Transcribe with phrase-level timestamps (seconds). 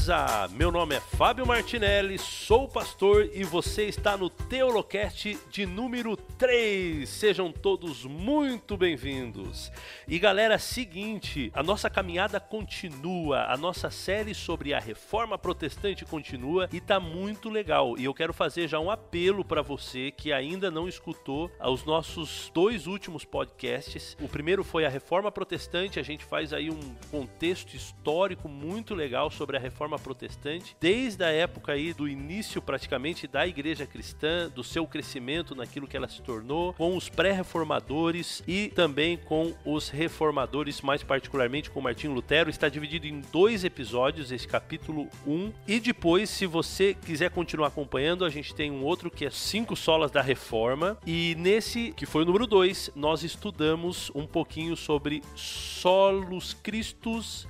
[0.00, 0.48] Beleza?
[0.56, 2.18] Meu nome é Fábio Martinelli,
[2.50, 7.08] sou pastor e você está no Teolocast de número 3.
[7.08, 9.70] Sejam todos muito bem-vindos.
[10.08, 16.68] E galera, seguinte, a nossa caminhada continua, a nossa série sobre a reforma protestante continua
[16.72, 17.96] e tá muito legal.
[17.96, 22.50] E eu quero fazer já um apelo para você que ainda não escutou os nossos
[22.52, 24.16] dois últimos podcasts.
[24.20, 29.30] O primeiro foi a reforma protestante, a gente faz aí um contexto histórico muito legal
[29.30, 34.64] sobre a reforma protestante, desde a época aí do início praticamente da igreja cristã, do
[34.64, 40.80] seu crescimento naquilo que ela se tornou, com os pré-reformadores e também com os reformadores,
[40.80, 42.50] mais particularmente com Martinho Lutero.
[42.50, 45.52] Está dividido em dois episódios, esse capítulo 1.
[45.66, 49.76] E depois, se você quiser continuar acompanhando, a gente tem um outro que é Cinco
[49.76, 50.98] Solas da Reforma.
[51.06, 57.46] E nesse, que foi o número 2, nós estudamos um pouquinho sobre solos Christus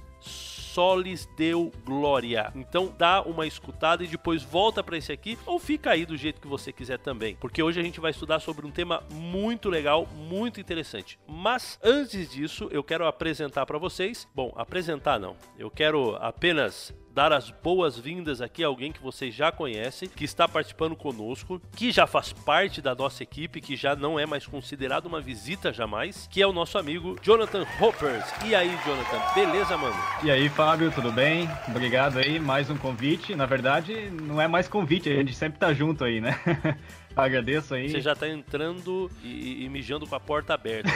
[0.71, 2.53] só lhes deu glória.
[2.55, 6.41] Então dá uma escutada e depois volta para esse aqui ou fica aí do jeito
[6.41, 10.07] que você quiser também, porque hoje a gente vai estudar sobre um tema muito legal,
[10.15, 11.19] muito interessante.
[11.27, 15.37] Mas antes disso, eu quero apresentar para vocês, bom, apresentar não.
[15.59, 20.49] Eu quero apenas dar as boas-vindas aqui a alguém que vocês já conhecem, que está
[20.49, 25.07] participando conosco, que já faz parte da nossa equipe, que já não é mais considerado
[25.07, 28.25] uma visita jamais, que é o nosso amigo Jonathan Hoppers.
[28.45, 29.97] E aí, Jonathan, beleza, mano?
[30.23, 31.49] E aí, Fábio, tudo bem?
[31.69, 33.35] Obrigado aí, mais um convite.
[33.35, 36.39] Na verdade, não é mais convite, a gente sempre tá junto aí, né?
[37.17, 37.91] Agradeço aí.
[37.91, 40.89] Você já tá entrando e, e mijando com a porta aberta.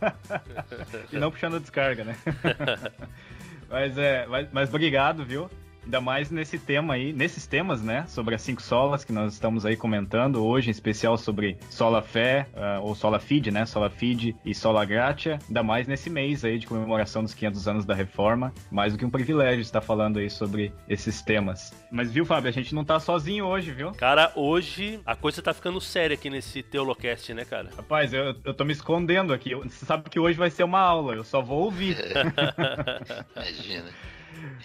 [1.10, 2.16] e não puxando a descarga, né?
[3.70, 5.48] Mas é, mas, mas obrigado, viu?
[5.84, 8.04] Ainda mais nesse tema aí, nesses temas, né?
[8.06, 12.46] Sobre as cinco solas que nós estamos aí comentando hoje, em especial sobre Sola Fé,
[12.54, 13.64] uh, ou Sola Fide, né?
[13.66, 15.38] Sola Fide e Sola Gratia.
[15.48, 18.52] Ainda mais nesse mês aí de comemoração dos 500 anos da Reforma.
[18.70, 21.72] Mais do que um privilégio estar falando aí sobre esses temas.
[21.90, 23.92] Mas viu, Fábio, a gente não tá sozinho hoje, viu?
[23.92, 27.70] Cara, hoje a coisa tá ficando séria aqui nesse Teolocast, né, cara?
[27.76, 29.54] Rapaz, eu, eu tô me escondendo aqui.
[29.54, 31.96] Você sabe que hoje vai ser uma aula, eu só vou ouvir.
[33.34, 33.90] Imagina.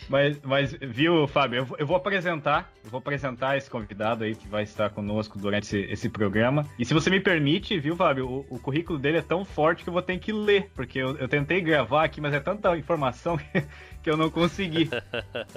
[0.10, 4.48] Mas, mas viu, Fábio, eu, eu, vou apresentar, eu vou apresentar esse convidado aí que
[4.48, 6.66] vai estar conosco durante esse, esse programa.
[6.78, 9.90] E se você me permite, viu, Fábio, o, o, currículo dele é tão forte que
[9.90, 13.38] eu vou ter que ler, porque eu, eu tentei gravar aqui, mas é tanta informação
[14.04, 14.90] que, eu não consegui.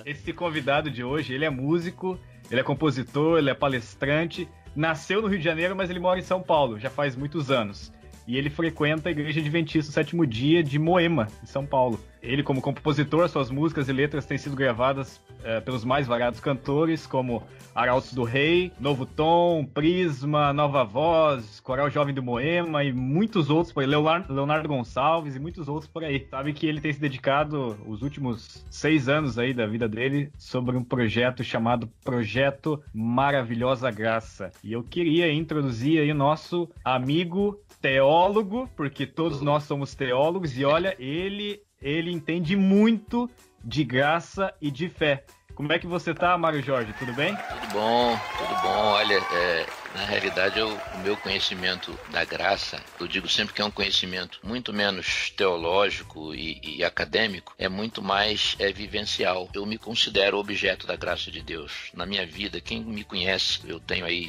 [0.05, 2.19] Esse convidado de hoje, ele é músico,
[2.51, 6.23] ele é compositor, ele é palestrante, nasceu no Rio de Janeiro, mas ele mora em
[6.23, 7.93] São Paulo, já faz muitos anos.
[8.29, 11.99] E ele frequenta a Igreja Adventista Sétimo Dia de Moema, em São Paulo.
[12.23, 17.07] Ele, como compositor, suas músicas e letras têm sido gravadas é, pelos mais variados cantores,
[17.07, 17.43] como
[17.75, 23.73] Arautos do Rei, Novo Tom, Prisma, Nova Voz, Coral Jovem do Moema e muitos outros
[23.73, 26.27] por aí, Leonardo, Gonçalves e muitos outros por aí.
[26.29, 30.77] Sabe que ele tem se dedicado os últimos seis anos aí da vida dele sobre
[30.77, 34.51] um projeto chamado Projeto Maravilhosa Graça.
[34.63, 40.65] E eu queria introduzir aí o nosso amigo teólogo, porque todos nós somos teólogos, e
[40.65, 43.31] olha, ele ele entende muito
[43.63, 45.25] de graça e de fé.
[45.59, 46.95] Como é que você tá, Mário Jorge?
[47.01, 47.35] Tudo bem?
[47.35, 48.69] Tudo bom, tudo bom.
[48.69, 53.65] Olha, é, na realidade, eu, o meu conhecimento da graça, eu digo sempre que é
[53.65, 59.49] um conhecimento muito menos teológico e, e acadêmico, é muito mais é, vivencial.
[59.53, 61.91] Eu me considero objeto da graça de Deus.
[61.93, 64.29] Na minha vida, quem me conhece, eu tenho aí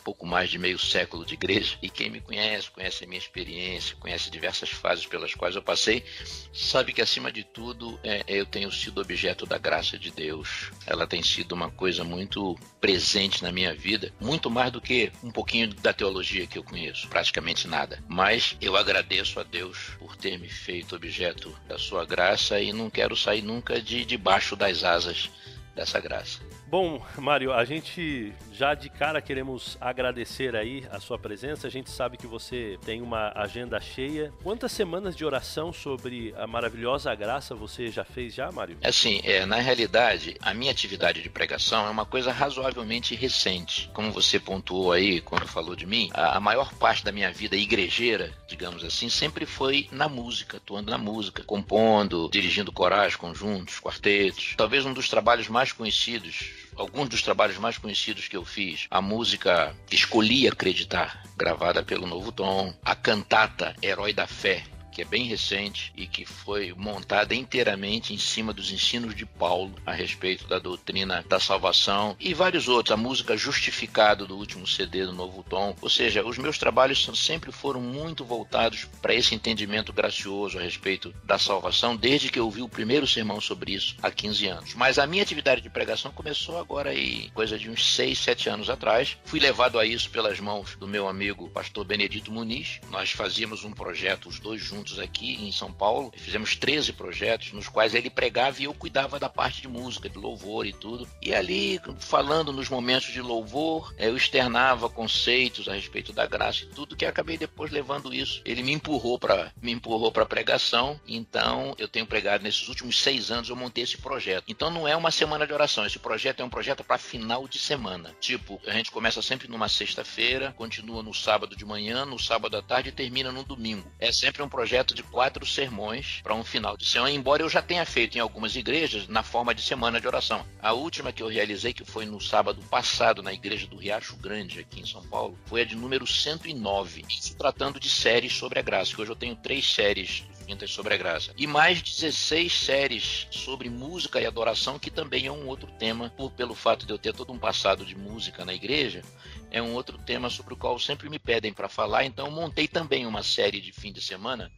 [0.00, 3.96] pouco mais de meio século de igreja e quem me conhece, conhece a minha experiência,
[3.96, 6.04] conhece diversas fases pelas quais eu passei,
[6.52, 10.70] sabe que acima de tudo é, eu tenho sido objeto da graça de Deus.
[10.86, 15.30] Ela tem sido uma coisa muito presente na minha vida, muito mais do que um
[15.30, 18.02] pouquinho da teologia que eu conheço, praticamente nada.
[18.08, 22.90] Mas eu agradeço a Deus por ter me feito objeto da sua graça e não
[22.90, 25.30] quero sair nunca de debaixo das asas
[25.74, 26.40] dessa graça.
[26.70, 31.66] Bom, Mário, a gente já de cara queremos agradecer aí a sua presença.
[31.66, 34.32] A gente sabe que você tem uma agenda cheia.
[34.40, 38.78] Quantas semanas de oração sobre a maravilhosa graça você já fez já, Mário?
[38.82, 43.90] É assim, é, na realidade, a minha atividade de pregação é uma coisa razoavelmente recente.
[43.92, 48.32] Como você pontuou aí quando falou de mim, a, maior parte da minha vida igrejeira,
[48.46, 54.54] digamos assim, sempre foi na música, atuando na música, compondo, dirigindo corais, conjuntos, quartetos.
[54.56, 59.00] Talvez um dos trabalhos mais conhecidos alguns dos trabalhos mais conhecidos que eu fiz, a
[59.00, 65.24] música Escolhi Acreditar, gravada pelo Novo Tom, a cantata Herói da Fé, que é bem
[65.24, 70.58] recente e que foi montada inteiramente em cima dos ensinos de Paulo a respeito da
[70.58, 72.92] doutrina da salvação e vários outros.
[72.92, 75.74] A música Justificado do último CD do Novo Tom.
[75.80, 81.14] Ou seja, os meus trabalhos sempre foram muito voltados para esse entendimento gracioso a respeito
[81.24, 84.74] da salvação, desde que eu vi o primeiro sermão sobre isso há 15 anos.
[84.74, 88.70] Mas a minha atividade de pregação começou agora aí, coisa de uns 6, 7 anos
[88.70, 89.16] atrás.
[89.24, 92.80] Fui levado a isso pelas mãos do meu amigo pastor Benedito Muniz.
[92.90, 96.12] Nós fazíamos um projeto, os dois juntos aqui em São Paulo.
[96.16, 100.18] Fizemos 13 projetos nos quais ele pregava e eu cuidava da parte de música, de
[100.18, 101.08] louvor e tudo.
[101.20, 106.66] E ali, falando nos momentos de louvor, eu externava conceitos a respeito da graça e
[106.66, 108.40] tudo, que acabei depois levando isso.
[108.44, 111.00] Ele me empurrou para me empurrou para pregação.
[111.06, 114.44] Então, eu tenho pregado nesses últimos seis anos, eu montei esse projeto.
[114.48, 115.84] Então, não é uma semana de oração.
[115.84, 118.14] Esse projeto é um projeto para final de semana.
[118.20, 122.62] Tipo, a gente começa sempre numa sexta-feira, continua no sábado de manhã, no sábado à
[122.62, 123.90] tarde e termina no domingo.
[123.98, 127.60] É sempre um projeto de quatro sermões para um final de semana, embora eu já
[127.60, 130.46] tenha feito em algumas igrejas na forma de semana de oração.
[130.62, 134.60] A última que eu realizei, que foi no sábado passado na igreja do Riacho Grande,
[134.60, 138.62] aqui em São Paulo, foi a de número 109, se tratando de séries sobre a
[138.62, 141.32] graça, que hoje eu tenho três séries vindas sobre a graça.
[141.36, 146.32] E mais 16 séries sobre música e adoração, que também é um outro tema, por,
[146.32, 149.02] pelo fato de eu ter todo um passado de música na igreja,
[149.50, 153.06] é um outro tema sobre o qual sempre me pedem para falar, então montei também
[153.06, 154.50] uma série de fim de semana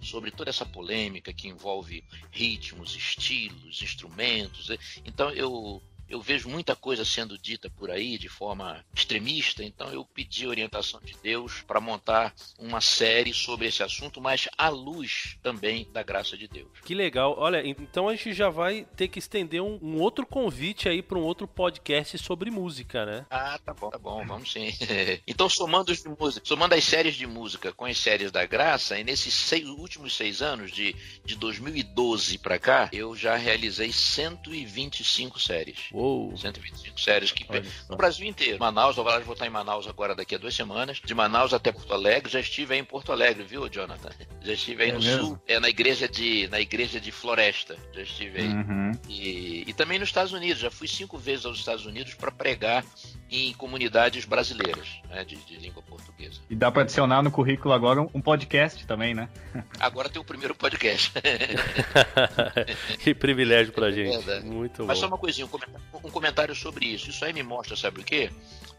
[0.00, 4.70] sobre toda essa polêmica que envolve ritmos, estilos, instrumentos.
[5.04, 10.04] Então eu eu vejo muita coisa sendo dita por aí de forma extremista, então eu
[10.04, 15.88] pedi orientação de Deus para montar uma série sobre esse assunto, mas à luz também
[15.92, 16.68] da graça de Deus.
[16.84, 17.34] Que legal.
[17.38, 21.18] Olha, então a gente já vai ter que estender um, um outro convite aí para
[21.18, 23.26] um outro podcast sobre música, né?
[23.30, 24.72] Ah, tá bom, tá bom, vamos sim.
[25.26, 28.98] então, somando os de música, somando as séries de música com as séries da graça,
[28.98, 30.94] e nesses seis, últimos seis anos, de,
[31.24, 35.78] de 2012 para cá, eu já realizei 125 séries.
[35.98, 36.36] Uou.
[36.36, 37.44] 125 séries que
[37.88, 38.58] no Brasil inteiro.
[38.60, 41.00] Manaus, eu vou estar em Manaus agora daqui a duas semanas.
[41.04, 44.10] De Manaus até Porto Alegre, já estive aí em Porto Alegre, viu, Jonathan?
[44.40, 45.26] Já estive aí é no mesmo?
[45.26, 48.48] sul, é na igreja de na igreja de Floresta, já estive aí.
[48.48, 48.92] Uhum.
[49.08, 52.84] E, e também nos Estados Unidos, já fui cinco vezes aos Estados Unidos para pregar
[53.30, 56.40] em comunidades brasileiras né, de, de, língua portuguesa.
[56.48, 59.28] E dá para adicionar no currículo agora um, um, podcast também, né?
[59.78, 61.12] Agora tem o primeiro podcast.
[63.00, 64.30] que privilégio pra é gente.
[64.30, 65.02] É Muito Mas bom.
[65.02, 67.10] só uma coisinha, um comentário, um comentário sobre isso.
[67.10, 68.30] Isso aí me mostra, sabe o quê?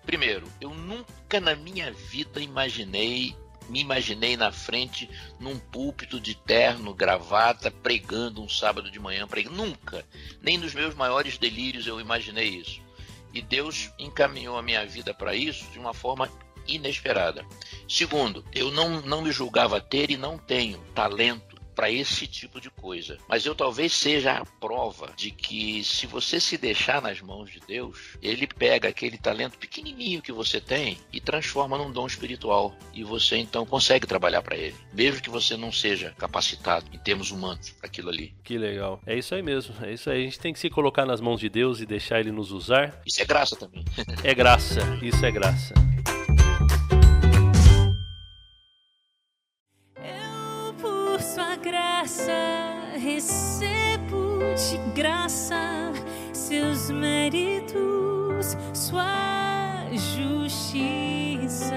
[0.05, 3.35] Primeiro, eu nunca na minha vida imaginei
[3.69, 5.07] me imaginei na frente
[5.39, 9.55] num púlpito de terno, gravata, pregando um sábado de manhã, pregando.
[9.55, 10.03] nunca,
[10.41, 12.81] nem nos meus maiores delírios eu imaginei isso.
[13.31, 16.27] E Deus encaminhou a minha vida para isso de uma forma
[16.67, 17.45] inesperada.
[17.87, 21.48] Segundo, eu não, não me julgava ter e não tenho talento
[21.79, 23.17] para esse tipo de coisa.
[23.25, 27.61] Mas eu talvez seja a prova de que se você se deixar nas mãos de
[27.65, 33.01] Deus, ele pega aquele talento pequenininho que você tem e transforma num dom espiritual e
[33.01, 37.69] você então consegue trabalhar para ele, mesmo que você não seja capacitado em termos humanos
[37.69, 38.33] para aquilo ali.
[38.43, 38.99] Que legal.
[39.05, 39.73] É isso aí mesmo.
[39.81, 40.19] É isso aí.
[40.19, 43.01] A gente tem que se colocar nas mãos de Deus e deixar ele nos usar.
[43.05, 43.85] Isso é graça também.
[44.21, 44.81] é graça.
[45.01, 45.73] Isso é graça.
[52.09, 55.93] Graça, recebo de graça
[56.33, 61.75] seus méritos, sua justiça.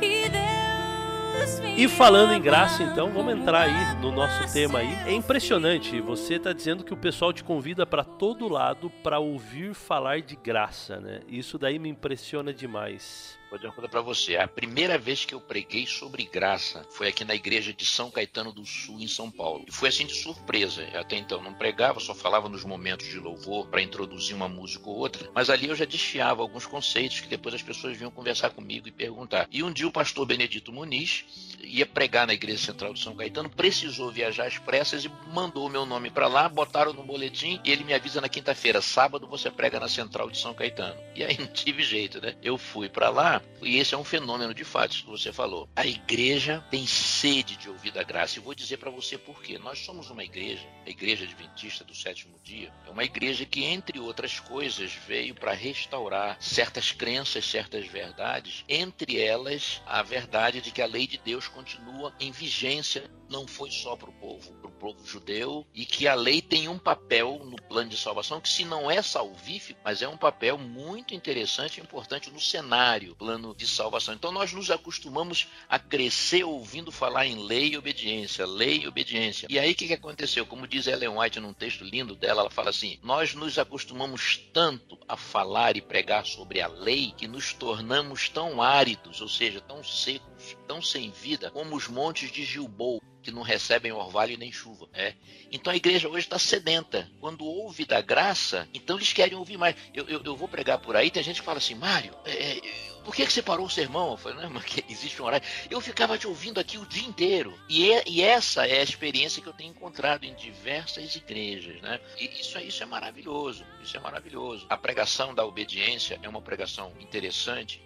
[0.00, 4.96] E Deus me E falando em graça, então, vamos entrar aí no nosso tema aí.
[5.06, 9.74] É impressionante, você está dizendo que o pessoal te convida para todo lado para ouvir
[9.74, 11.20] falar de graça, né?
[11.28, 13.38] Isso daí me impressiona demais.
[13.54, 14.36] Vou dizer uma coisa para você.
[14.36, 18.50] A primeira vez que eu preguei sobre graça foi aqui na igreja de São Caetano
[18.52, 19.64] do Sul, em São Paulo.
[19.68, 20.82] E foi assim de surpresa.
[20.98, 24.96] Até então não pregava, só falava nos momentos de louvor para introduzir uma música ou
[24.96, 25.30] outra.
[25.32, 28.90] Mas ali eu já desfiava alguns conceitos que depois as pessoas vinham conversar comigo e
[28.90, 29.46] perguntar.
[29.52, 31.24] E um dia o pastor Benedito Muniz
[31.62, 35.70] ia pregar na igreja central de São Caetano, precisou viajar às pressas e mandou o
[35.70, 39.48] meu nome para lá, botaram no boletim e ele me avisa na quinta-feira, sábado você
[39.48, 41.00] prega na central de São Caetano.
[41.14, 42.34] E aí não tive jeito, né?
[42.42, 45.68] Eu fui para lá e esse é um fenômeno de fato, que você falou.
[45.74, 48.38] A igreja tem sede de ouvir da graça.
[48.38, 49.58] E vou dizer para você por quê.
[49.58, 53.98] Nós somos uma igreja, a Igreja Adventista do Sétimo Dia, é uma igreja que, entre
[53.98, 60.82] outras coisas, veio para restaurar certas crenças, certas verdades, entre elas a verdade de que
[60.82, 64.72] a lei de Deus continua em vigência não foi só para o povo, para o
[64.72, 68.64] povo judeu, e que a lei tem um papel no plano de salvação que, se
[68.64, 73.66] não é salvífico, mas é um papel muito interessante e importante no cenário, plano de
[73.66, 74.14] salvação.
[74.14, 79.48] Então nós nos acostumamos a crescer ouvindo falar em lei e obediência, lei e obediência.
[79.50, 80.46] E aí o que, que aconteceu?
[80.46, 84.96] Como diz Ellen White num texto lindo dela, ela fala assim: nós nos acostumamos tanto
[85.08, 89.82] a falar e pregar sobre a lei que nos tornamos tão áridos, ou seja, tão
[89.82, 94.86] secos, tão sem vida, como os montes de Gilboa que não recebem orvalho nem chuva.
[94.92, 95.14] Né?
[95.50, 97.10] Então a igreja hoje está sedenta.
[97.20, 99.74] Quando ouve da graça, então eles querem ouvir mais.
[99.92, 102.94] Eu, eu, eu vou pregar por aí, tem gente que fala assim, Mário, é, é
[103.04, 104.12] por que, que você parou o sermão?
[104.12, 105.46] Eu falei, não, porque existe um horário.
[105.70, 107.56] Eu ficava te ouvindo aqui o dia inteiro.
[107.68, 111.80] E, é, e essa é a experiência que eu tenho encontrado em diversas igrejas.
[111.82, 112.00] Né?
[112.18, 113.64] E isso, isso é maravilhoso.
[113.82, 114.66] Isso é maravilhoso.
[114.70, 117.83] A pregação da obediência é uma pregação interessante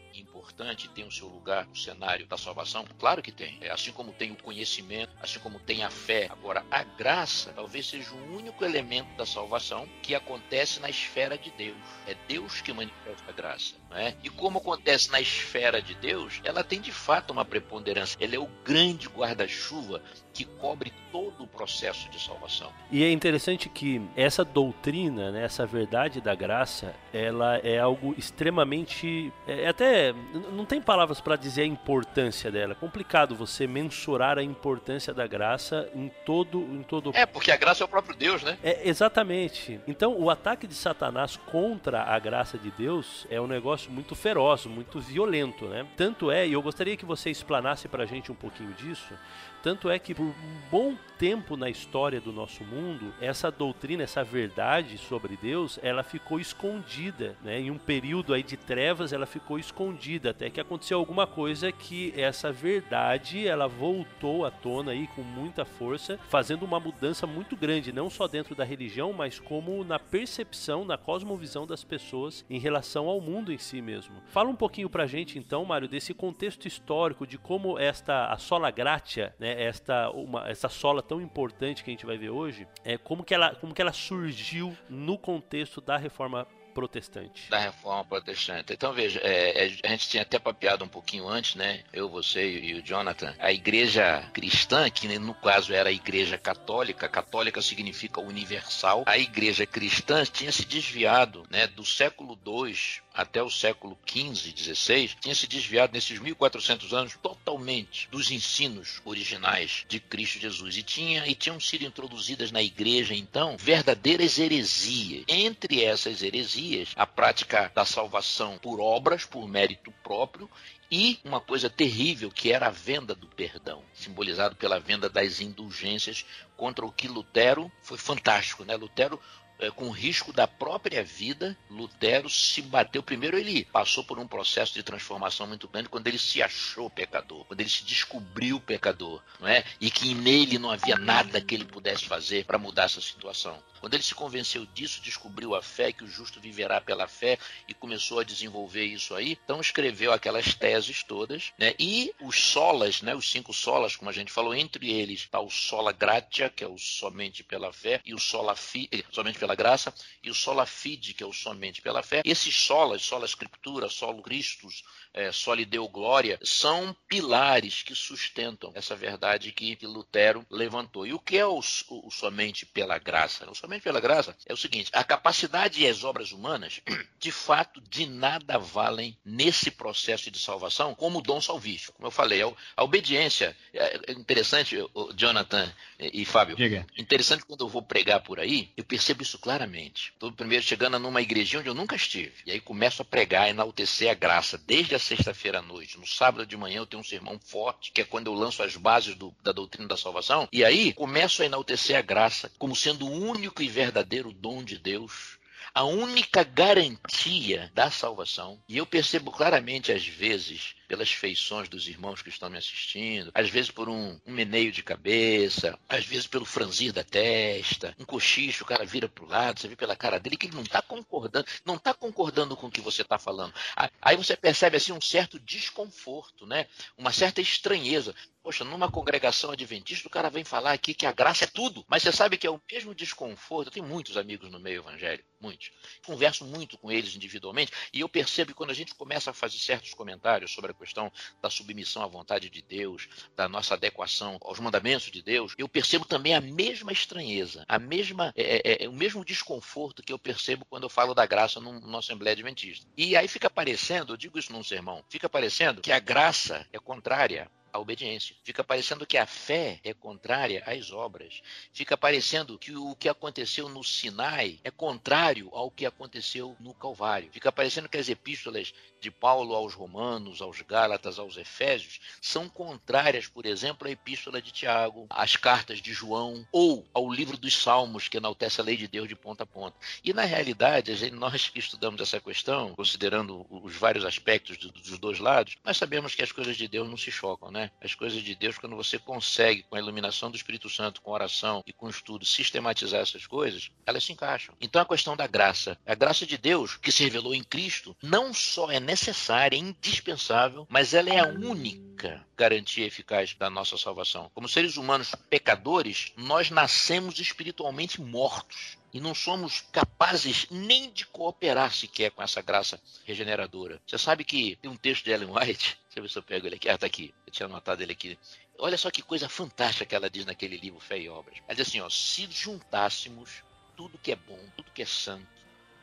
[0.48, 2.84] importante, tem o seu lugar no cenário da salvação?
[2.98, 3.58] Claro que tem.
[3.60, 6.26] É, assim como tem o conhecimento, assim como tem a fé.
[6.30, 11.50] Agora, a graça talvez seja o único elemento da salvação que acontece na esfera de
[11.50, 11.76] Deus.
[12.06, 13.74] É Deus que manifesta a graça.
[13.90, 14.14] É?
[14.22, 18.16] E como acontece na esfera de Deus, ela tem de fato uma preponderância.
[18.20, 20.02] Ele é o grande guarda-chuva
[20.38, 22.70] que cobre todo o processo de salvação.
[22.92, 29.32] E é interessante que essa doutrina, né, essa verdade da graça, ela é algo extremamente.
[29.48, 30.14] É, é até.
[30.52, 32.72] Não tem palavras para dizer a importância dela.
[32.72, 36.60] É complicado você mensurar a importância da graça em todo.
[36.60, 37.10] Em todo...
[37.14, 38.56] É, porque a graça é o próprio Deus, né?
[38.62, 39.80] É, exatamente.
[39.88, 44.66] Então, o ataque de Satanás contra a graça de Deus é um negócio muito feroz,
[44.66, 45.84] muito violento, né?
[45.96, 49.14] Tanto é, e eu gostaria que você explanasse para a gente um pouquinho disso,
[49.62, 50.34] tanto é que por um
[50.70, 56.38] bom tempo na história do nosso mundo, essa doutrina, essa verdade sobre Deus, ela ficou
[56.38, 57.60] escondida, né?
[57.60, 62.14] Em um período aí de trevas, ela ficou escondida até que aconteceu alguma coisa que
[62.16, 67.92] essa verdade, ela voltou à tona aí com muita força, fazendo uma mudança muito grande,
[67.92, 73.08] não só dentro da religião, mas como na percepção, na cosmovisão das pessoas em relação
[73.08, 74.14] ao mundo em si mesmo.
[74.28, 78.70] Fala um pouquinho pra gente então, Mário, desse contexto histórico de como esta a sola
[78.70, 82.96] gratia, né, esta uma essa sola tão importante que a gente vai ver hoje, é
[82.96, 86.46] como que ela, como que ela surgiu no contexto da reforma
[86.78, 87.50] protestante.
[87.50, 88.72] Da reforma protestante.
[88.72, 91.82] Então, veja, é, é, a gente tinha até papeado um pouquinho antes, né?
[91.92, 93.34] Eu, você e o Jonathan.
[93.40, 99.02] A igreja cristã, que no caso era a igreja católica, católica significa universal.
[99.06, 101.66] A igreja cristã tinha se desviado, né?
[101.66, 102.72] Do século II
[103.18, 109.84] até o século XV, XVI, tinha se desviado nesses 1400 anos totalmente dos ensinos originais
[109.88, 115.24] de Cristo Jesus e tinha e tinham sido introduzidas na igreja então verdadeiras heresias.
[115.26, 120.48] Entre essas heresias, a prática da salvação por obras, por mérito próprio
[120.88, 126.24] e uma coisa terrível que era a venda do perdão, simbolizado pela venda das indulgências,
[126.56, 128.76] contra o que Lutero foi fantástico, né?
[128.76, 129.20] Lutero
[129.58, 133.02] é, com risco da própria vida, Lutero se bateu.
[133.02, 137.44] Primeiro, ele passou por um processo de transformação muito grande quando ele se achou pecador,
[137.44, 139.64] quando ele se descobriu pecador, não é?
[139.80, 143.62] E que nele não havia nada que ele pudesse fazer para mudar essa situação.
[143.80, 147.38] Quando ele se convenceu disso, descobriu a fé, que o justo viverá pela fé
[147.68, 151.74] e começou a desenvolver isso aí, então escreveu aquelas teses todas, né?
[151.78, 153.14] E os solas, né?
[153.14, 156.68] Os cinco solas, como a gente falou, entre eles está o sola gratia, que é
[156.68, 160.66] o somente pela fé, e o sola fi, eh, somente pela graça, e o sola
[160.66, 162.22] fide, que é o somente pela fé.
[162.24, 168.70] Esses solas, sola escritura, solo Christus, é, só lhe deu glória, são pilares que sustentam
[168.74, 171.06] essa verdade que, que Lutero levantou.
[171.06, 173.48] E o que é o, o, somente pela graça?
[173.50, 176.80] O somente pela graça é o seguinte: a capacidade e as obras humanas,
[177.18, 181.94] de fato, de nada valem nesse processo de salvação como dom salvífico.
[181.94, 182.40] Como eu falei,
[182.76, 184.76] a obediência é, é interessante,
[185.14, 186.56] Jonathan e Fábio.
[186.56, 186.86] Diga.
[186.96, 190.12] Interessante quando eu vou pregar por aí, eu percebo isso claramente.
[190.12, 192.32] Estou primeiro chegando numa igrejinha onde eu nunca estive.
[192.46, 195.98] E aí começo a pregar, enaltecer a graça, desde a sexta-feira à noite.
[195.98, 198.76] No sábado de manhã eu tenho um sermão forte, que é quando eu lanço as
[198.76, 200.48] bases do, da doutrina da salvação.
[200.52, 204.78] E aí começo a enaltecer a graça como sendo o único e verdadeiro dom de
[204.78, 205.38] Deus
[205.74, 208.60] a única garantia da salvação.
[208.68, 213.50] E eu percebo claramente, às vezes, pelas feições dos irmãos que estão me assistindo, às
[213.50, 218.64] vezes por um, um meneio de cabeça, às vezes pelo franzir da testa, um cochicho,
[218.64, 220.80] o cara vira para o lado, você vê pela cara dele que ele não está
[220.80, 223.52] concordando, não está concordando com o que você está falando.
[224.00, 226.66] Aí você percebe assim um certo desconforto, né?
[226.96, 228.14] Uma certa estranheza.
[228.42, 231.84] Poxa, numa congregação adventista, o cara vem falar aqui que a graça é tudo.
[231.86, 233.68] Mas você sabe que é o mesmo desconforto.
[233.68, 235.70] Eu tenho muitos amigos no meio evangélico, muitos.
[236.06, 239.58] Converso muito com eles individualmente e eu percebo que quando a gente começa a fazer
[239.58, 244.58] certos comentários sobre a questão da submissão à vontade de Deus, da nossa adequação aos
[244.60, 248.92] mandamentos de Deus, eu percebo também a mesma estranheza, a mesma, é, é, é o
[248.92, 252.86] mesmo desconforto que eu percebo quando eu falo da graça no, no Assembleia Adventista.
[252.96, 256.78] E aí fica parecendo, eu digo isso num sermão, fica parecendo que a graça é
[256.78, 258.36] contrária a obediência.
[258.42, 261.40] Fica parecendo que a fé é contrária às obras.
[261.72, 267.30] Fica parecendo que o que aconteceu no Sinai é contrário ao que aconteceu no Calvário.
[267.32, 273.26] Fica parecendo que as epístolas de Paulo aos Romanos, aos Gálatas, aos Efésios são contrárias,
[273.26, 278.08] por exemplo, à epístola de Tiago, às cartas de João ou ao livro dos Salmos,
[278.08, 279.76] que enaltece a lei de Deus de ponta a ponta.
[280.02, 285.56] E na realidade, nós que estudamos essa questão, considerando os vários aspectos dos dois lados,
[285.64, 287.57] nós sabemos que as coisas de Deus não se chocam, né?
[287.82, 291.62] As coisas de Deus, quando você consegue, com a iluminação do Espírito Santo, com oração
[291.66, 294.54] e com estudo, sistematizar essas coisas, elas se encaixam.
[294.60, 298.32] Então a questão da graça, a graça de Deus que se revelou em Cristo, não
[298.32, 304.30] só é necessária, é indispensável, mas ela é a única garantia eficaz da nossa salvação.
[304.34, 311.72] Como seres humanos pecadores, nós nascemos espiritualmente mortos e não somos capazes nem de cooperar
[311.72, 313.80] sequer com essa graça regeneradora.
[313.86, 316.46] Você sabe que tem um texto de Ellen White, deixa eu ver se eu pego
[316.46, 318.18] ele aqui, ah, tá aqui, eu tinha anotado ele aqui.
[318.58, 321.38] Olha só que coisa fantástica que ela diz naquele livro Fé e Obras.
[321.46, 323.42] Ela diz assim, ó, se juntássemos
[323.76, 325.26] tudo que é bom, tudo que é santo,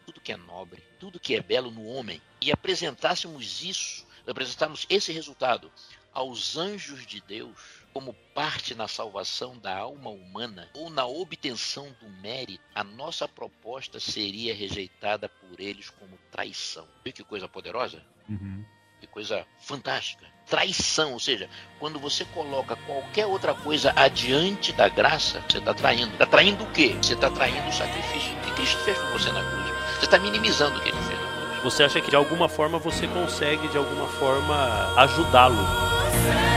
[0.06, 5.12] tudo que é nobre, tudo que é belo no homem e apresentássemos isso, apresentarmos esse
[5.12, 5.72] resultado
[6.12, 12.10] aos anjos de Deus como parte na salvação da alma humana ou na obtenção do
[12.22, 16.86] mérito, a nossa proposta seria rejeitada por eles como traição.
[17.06, 18.04] Viu que coisa poderosa?
[18.28, 18.66] Uhum.
[19.00, 20.26] Que coisa fantástica.
[20.46, 21.50] Traição, ou seja,
[21.80, 26.12] quando você coloca qualquer outra coisa adiante da graça, você está traindo.
[26.12, 26.98] Está traindo o quê?
[27.02, 29.70] Você está traindo o sacrifício que Cristo fez por você na cruz.
[30.00, 31.64] Você está minimizando o que ele fez na cruz.
[31.64, 36.55] Você acha que de alguma forma você consegue, de alguma forma, ajudá-lo?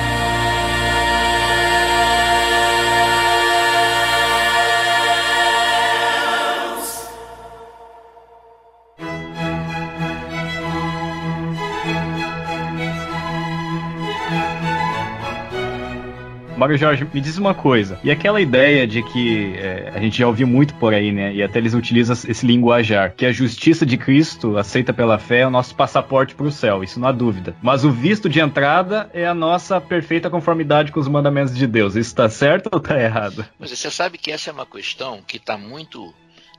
[16.58, 18.00] Mário Jorge, me diz uma coisa.
[18.02, 21.32] E aquela ideia de que é, a gente já ouviu muito por aí, né?
[21.32, 25.46] E até eles utilizam esse linguajar, que a justiça de Cristo, aceita pela fé, é
[25.46, 27.54] o nosso passaporte para o céu, isso não há dúvida.
[27.62, 31.94] Mas o visto de entrada é a nossa perfeita conformidade com os mandamentos de Deus.
[31.94, 33.46] Isso está certo ou está errado?
[33.56, 36.12] Mas você sabe que essa é uma questão que está muito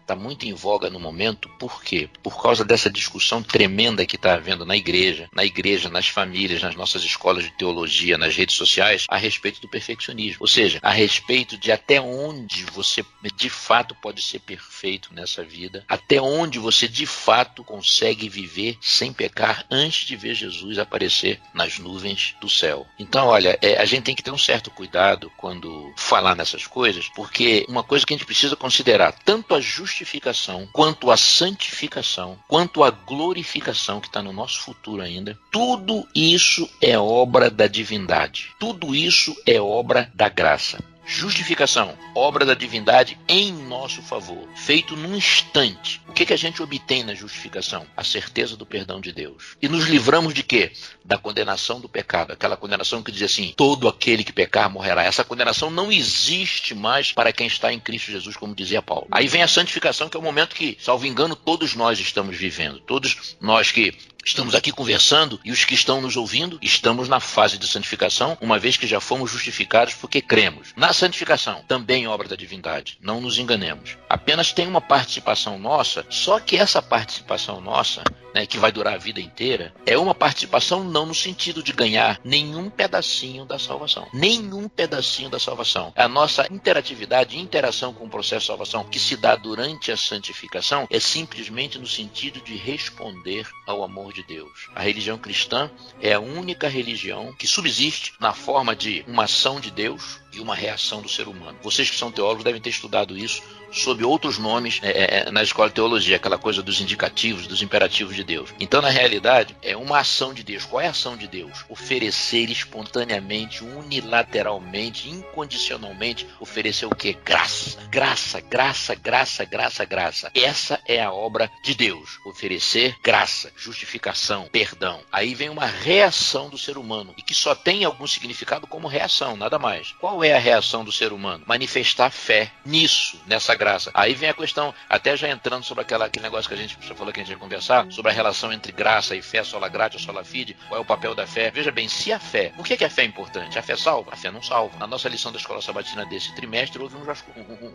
[0.09, 2.09] está muito em voga no momento, por quê?
[2.23, 6.75] Por causa dessa discussão tremenda que está havendo na igreja, na igreja, nas famílias, nas
[6.75, 10.37] nossas escolas de teologia, nas redes sociais, a respeito do perfeccionismo.
[10.39, 15.85] Ou seja, a respeito de até onde você de fato pode ser perfeito nessa vida,
[15.87, 21.77] até onde você de fato consegue viver sem pecar antes de ver Jesus aparecer nas
[21.77, 22.87] nuvens do céu.
[22.97, 27.07] Então, olha, é, a gente tem que ter um certo cuidado quando falar nessas coisas,
[27.09, 32.37] porque uma coisa que a gente precisa considerar, tanto a justiça justificação, quanto à santificação,
[32.47, 38.51] quanto à glorificação que está no nosso futuro ainda, tudo isso é obra da divindade.
[38.57, 40.79] Tudo isso é obra da graça.
[41.11, 45.99] Justificação, obra da divindade em nosso favor, feito num instante.
[46.07, 47.83] O que, que a gente obtém na justificação?
[47.97, 49.57] A certeza do perdão de Deus.
[49.59, 50.71] E nos livramos de quê?
[51.03, 52.31] Da condenação do pecado.
[52.31, 55.03] Aquela condenação que diz assim: todo aquele que pecar morrerá.
[55.03, 59.07] Essa condenação não existe mais para quem está em Cristo Jesus, como dizia Paulo.
[59.09, 62.79] Aí vem a santificação, que é o momento que, salvo engano, todos nós estamos vivendo.
[62.81, 67.57] Todos nós que Estamos aqui conversando e os que estão nos ouvindo, estamos na fase
[67.57, 70.73] de santificação, uma vez que já fomos justificados porque cremos.
[70.75, 73.97] Na santificação, também obra da divindade, não nos enganemos.
[74.09, 78.03] Apenas tem uma participação nossa, só que essa participação nossa
[78.33, 82.19] né, que vai durar a vida inteira, é uma participação não no sentido de ganhar
[82.23, 84.07] nenhum pedacinho da salvação.
[84.13, 85.91] Nenhum pedacinho da salvação.
[85.95, 89.97] A nossa interatividade e interação com o processo de salvação que se dá durante a
[89.97, 94.69] santificação é simplesmente no sentido de responder ao amor de Deus.
[94.75, 95.69] A religião cristã
[96.01, 100.55] é a única religião que subsiste na forma de uma ação de Deus e uma
[100.55, 101.57] reação do ser humano.
[101.61, 105.69] Vocês que são teólogos devem ter estudado isso sob outros nomes é, é, na escola
[105.69, 108.53] de teologia, aquela coisa dos indicativos, dos imperativos de Deus.
[108.59, 110.65] Então, na realidade, é uma ação de Deus.
[110.65, 111.65] Qual é a ação de Deus?
[111.69, 117.13] Oferecer espontaneamente, unilateralmente, incondicionalmente, oferecer o que?
[117.13, 117.79] Graça.
[117.89, 120.31] Graça, graça, graça, graça, graça.
[120.33, 122.19] Essa é a obra de Deus.
[122.25, 125.01] Oferecer graça, justificação, perdão.
[125.11, 129.35] Aí vem uma reação do ser humano e que só tem algum significado como reação,
[129.35, 129.93] nada mais.
[129.99, 131.43] Qual é a reação do ser humano?
[131.47, 133.91] Manifestar fé nisso, nessa graça.
[133.93, 136.95] Aí vem a questão, até já entrando sobre aquela, aquele negócio que a gente já
[136.95, 139.99] falou que a gente ia conversar, sobre a relação entre graça e fé, sola gratia,
[139.99, 141.51] sola fide, qual é o papel da fé.
[141.51, 143.59] Veja bem, se a fé, por que, que a fé é importante?
[143.59, 144.13] A fé salva?
[144.13, 144.79] A fé não salva.
[144.79, 146.95] Na nossa lição da escola sabatina desse trimestre, houve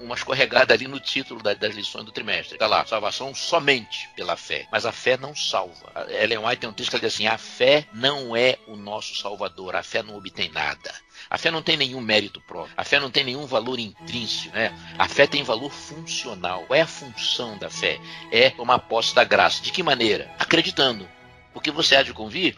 [0.03, 2.57] uma escorregada ali no título das lições do trimestre.
[2.57, 4.67] Tá lá, salvação somente pela fé.
[4.73, 5.93] Mas a fé não salva.
[6.09, 9.77] Ellen White tem um texto que diz assim: a fé não é o nosso salvador,
[9.77, 10.93] a fé não obtém nada.
[11.31, 14.73] A fé não tem nenhum mérito próprio, a fé não tem nenhum valor intrínseco, né?
[14.99, 16.65] A fé tem valor funcional.
[16.67, 17.99] Qual é a função da fé?
[18.31, 19.63] É tomar posse da graça.
[19.63, 20.31] De que maneira?
[20.39, 21.09] Acreditando.
[21.53, 22.57] Porque você há de convir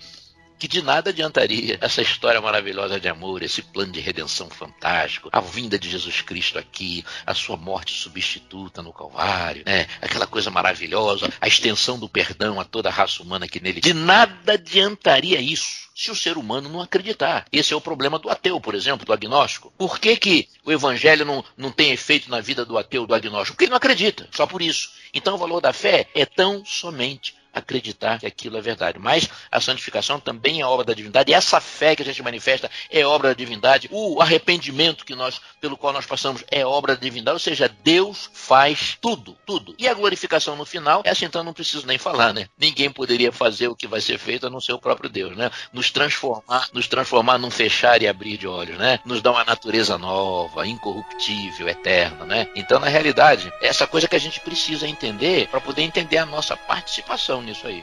[0.58, 5.40] que de nada adiantaria essa história maravilhosa de amor, esse plano de redenção fantástico, a
[5.40, 9.86] vinda de Jesus Cristo aqui, a sua morte substituta no Calvário, né?
[10.00, 13.80] aquela coisa maravilhosa, a extensão do perdão a toda a raça humana que nele.
[13.80, 17.46] De nada adiantaria isso se o ser humano não acreditar.
[17.50, 19.72] Esse é o problema do ateu, por exemplo, do agnóstico.
[19.78, 23.54] Por que, que o evangelho não, não tem efeito na vida do ateu, do agnóstico?
[23.56, 24.90] Porque ele não acredita, só por isso.
[25.14, 28.98] Então o valor da fé é tão somente acreditar que aquilo é verdade.
[28.98, 32.70] Mas a santificação também é obra da divindade, e essa fé que a gente manifesta
[32.90, 37.00] é obra da divindade, o arrependimento que nós, pelo qual nós passamos é obra da
[37.00, 39.74] divindade, ou seja, Deus faz tudo, tudo.
[39.78, 42.46] E a glorificação no final, essa então não preciso nem falar, né?
[42.58, 45.50] Ninguém poderia fazer o que vai ser feito a não ser o próprio Deus, né?
[45.72, 49.00] Nos transformar, nos transformar num fechar e abrir de olhos, né?
[49.04, 52.48] Nos dar uma natureza nova, incorruptível, eterna, né?
[52.54, 56.56] Então, na realidade, essa coisa que a gente precisa entender para poder entender a nossa
[56.56, 57.82] participação nisso aí.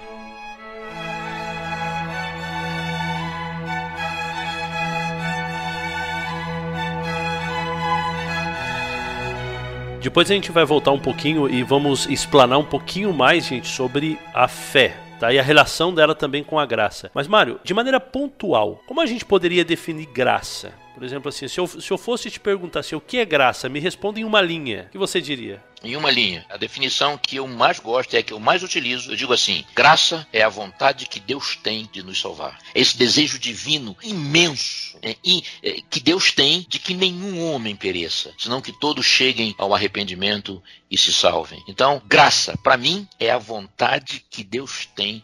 [10.02, 14.20] Depois a gente vai voltar um pouquinho e vamos explanar um pouquinho mais, gente, sobre
[14.34, 14.98] a fé.
[15.18, 15.32] Tá?
[15.32, 17.10] E a relação dela também com a graça.
[17.14, 20.74] Mas, Mário, de maneira pontual, como a gente poderia definir graça?
[20.94, 23.68] Por exemplo, assim, se eu, se eu fosse te perguntar assim, o que é graça,
[23.68, 24.86] me responda em uma linha.
[24.88, 25.64] O que você diria?
[25.84, 26.46] Em uma linha.
[26.50, 29.12] A definição que eu mais gosto é a que eu mais utilizo.
[29.12, 32.60] Eu digo assim: graça é a vontade que Deus tem de nos salvar.
[32.74, 35.18] É esse desejo divino imenso é,
[35.64, 40.64] é, que Deus tem de que nenhum homem pereça, senão que todos cheguem ao arrependimento
[40.90, 41.62] e se salvem.
[41.68, 45.24] Então, graça, para mim, é a vontade que Deus tem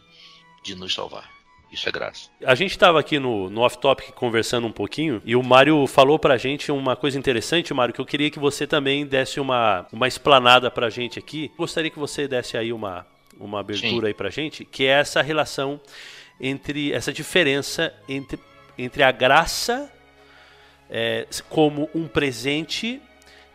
[0.62, 1.39] de nos salvar.
[1.70, 2.28] Isso é graça.
[2.44, 6.36] A gente estava aqui no, no off-topic conversando um pouquinho e o Mário falou pra
[6.36, 10.70] gente uma coisa interessante, Mário, que eu queria que você também desse uma, uma explanada
[10.70, 11.52] pra gente aqui.
[11.56, 13.06] Gostaria que você desse aí uma,
[13.38, 14.06] uma abertura Sim.
[14.06, 15.80] aí pra gente, que é essa relação
[16.40, 18.40] entre, essa diferença entre,
[18.76, 19.92] entre a graça
[20.90, 23.00] é, como um presente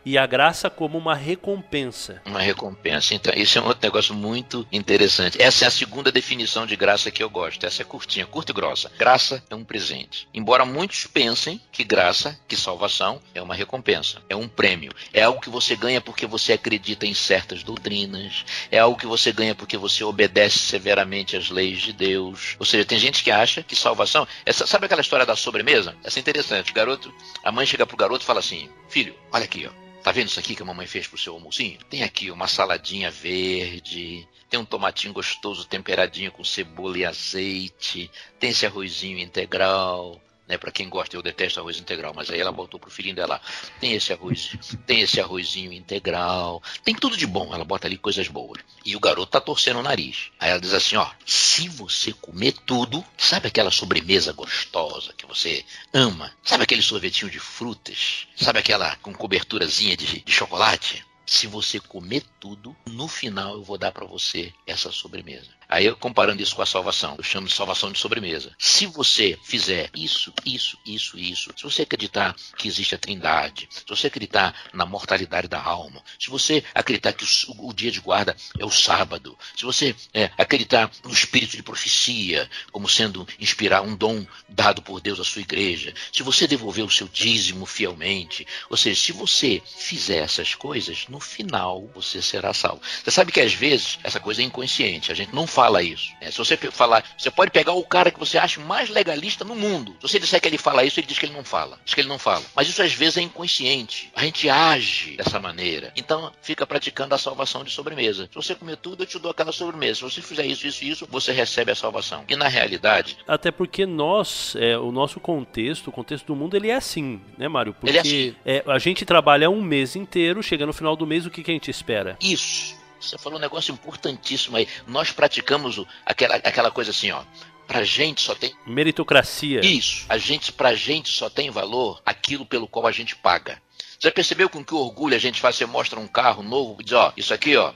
[0.06, 2.22] e a graça como uma recompensa.
[2.26, 3.16] Uma recompensa.
[3.16, 5.42] Então, isso é um outro negócio muito interessante.
[5.42, 7.66] Essa é a segunda definição de graça que eu gosto.
[7.66, 8.92] Essa é curtinha, curta e grossa.
[8.98, 10.28] Graça é um presente.
[10.34, 14.92] Embora muitos pensem que graça, que salvação, é uma recompensa, é um prêmio.
[15.12, 19.32] É algo que você ganha porque você acredita em certas doutrinas, é algo que você
[19.32, 22.56] ganha porque você obedece severamente às leis de Deus.
[22.60, 24.28] Ou seja, tem gente que acha que salvação.
[24.46, 25.96] Essa, sabe aquela história da sobremesa?
[26.04, 26.72] Essa é interessante.
[26.72, 27.14] O garoto,
[27.44, 29.86] a mãe chega pro garoto e fala assim: Filho, olha aqui, ó.
[30.06, 31.80] Tá vendo isso aqui que a mamãe fez pro seu almocinho?
[31.90, 38.52] Tem aqui uma saladinha verde, tem um tomatinho gostoso temperadinho com cebola e azeite, tem
[38.52, 40.58] esse arrozinho integral, né?
[40.58, 43.42] Para quem gosta, eu detesto arroz integral, mas aí ela botou pro filhinho dela.
[43.80, 44.56] Tem esse arroz,
[44.86, 47.54] tem esse arrozinho integral, tem tudo de bom.
[47.54, 48.62] Ela bota ali coisas boas.
[48.86, 50.32] E o garoto tá torcendo o nariz.
[50.40, 55.66] Aí ela diz assim, ó, se você comer tudo, sabe aquela sobremesa gostosa que você
[55.94, 56.32] ama?
[56.44, 58.28] Sabe aquele sorvetinho de frutas?
[58.36, 61.06] Sabe aquela com coberturazinha de, de chocolate?
[61.26, 65.50] Se você comer tudo, no final eu vou dar para você essa sobremesa.
[65.68, 68.52] Aí, comparando isso com a salvação, eu chamo de salvação de sobremesa.
[68.58, 73.84] Se você fizer isso, isso, isso, isso, se você acreditar que existe a trindade, se
[73.88, 78.36] você acreditar na mortalidade da alma, se você acreditar que o, o dia de guarda
[78.60, 83.96] é o sábado, se você é, acreditar no espírito de profecia como sendo inspirar um
[83.96, 88.78] dom dado por Deus à sua igreja, se você devolver o seu dízimo fielmente, ou
[88.78, 92.82] seja, se você fizer essas coisas, no final você será salvo.
[93.04, 96.12] Você sabe que às vezes essa coisa é inconsciente, a gente não fala isso.
[96.20, 99.56] É, se você falar, você pode pegar o cara que você acha mais legalista no
[99.56, 99.96] mundo.
[100.02, 101.80] Se você disser que ele fala isso, ele diz que ele não fala.
[101.86, 102.44] Diz que ele não fala.
[102.54, 104.12] Mas isso às vezes é inconsciente.
[104.14, 105.94] A gente age dessa maneira.
[105.96, 108.26] Então fica praticando a salvação de sobremesa.
[108.26, 109.96] Se você comer tudo, eu te dou aquela sobremesa.
[109.96, 112.26] Se você fizer isso, isso e isso, você recebe a salvação.
[112.28, 113.18] E na realidade.
[113.26, 117.48] Até porque nós, é, o nosso contexto, o contexto do mundo, ele é assim, né,
[117.48, 117.74] Mário?
[117.74, 118.36] Porque ele é assim.
[118.46, 121.52] É, a gente trabalha um mês inteiro, chega no final do mês, o que, que
[121.52, 122.18] a gente espera?
[122.22, 122.84] Isso.
[123.10, 124.68] Você falou um negócio importantíssimo aí.
[124.88, 127.24] Nós praticamos o, aquela, aquela coisa assim, ó.
[127.68, 128.54] Pra gente só tem.
[128.66, 129.60] Meritocracia.
[129.62, 130.06] Isso.
[130.08, 133.62] A gente, pra gente só tem valor aquilo pelo qual a gente paga.
[134.00, 135.56] Você percebeu com que orgulho a gente faz?
[135.56, 137.74] Você mostra um carro novo e diz, ó, isso aqui, ó,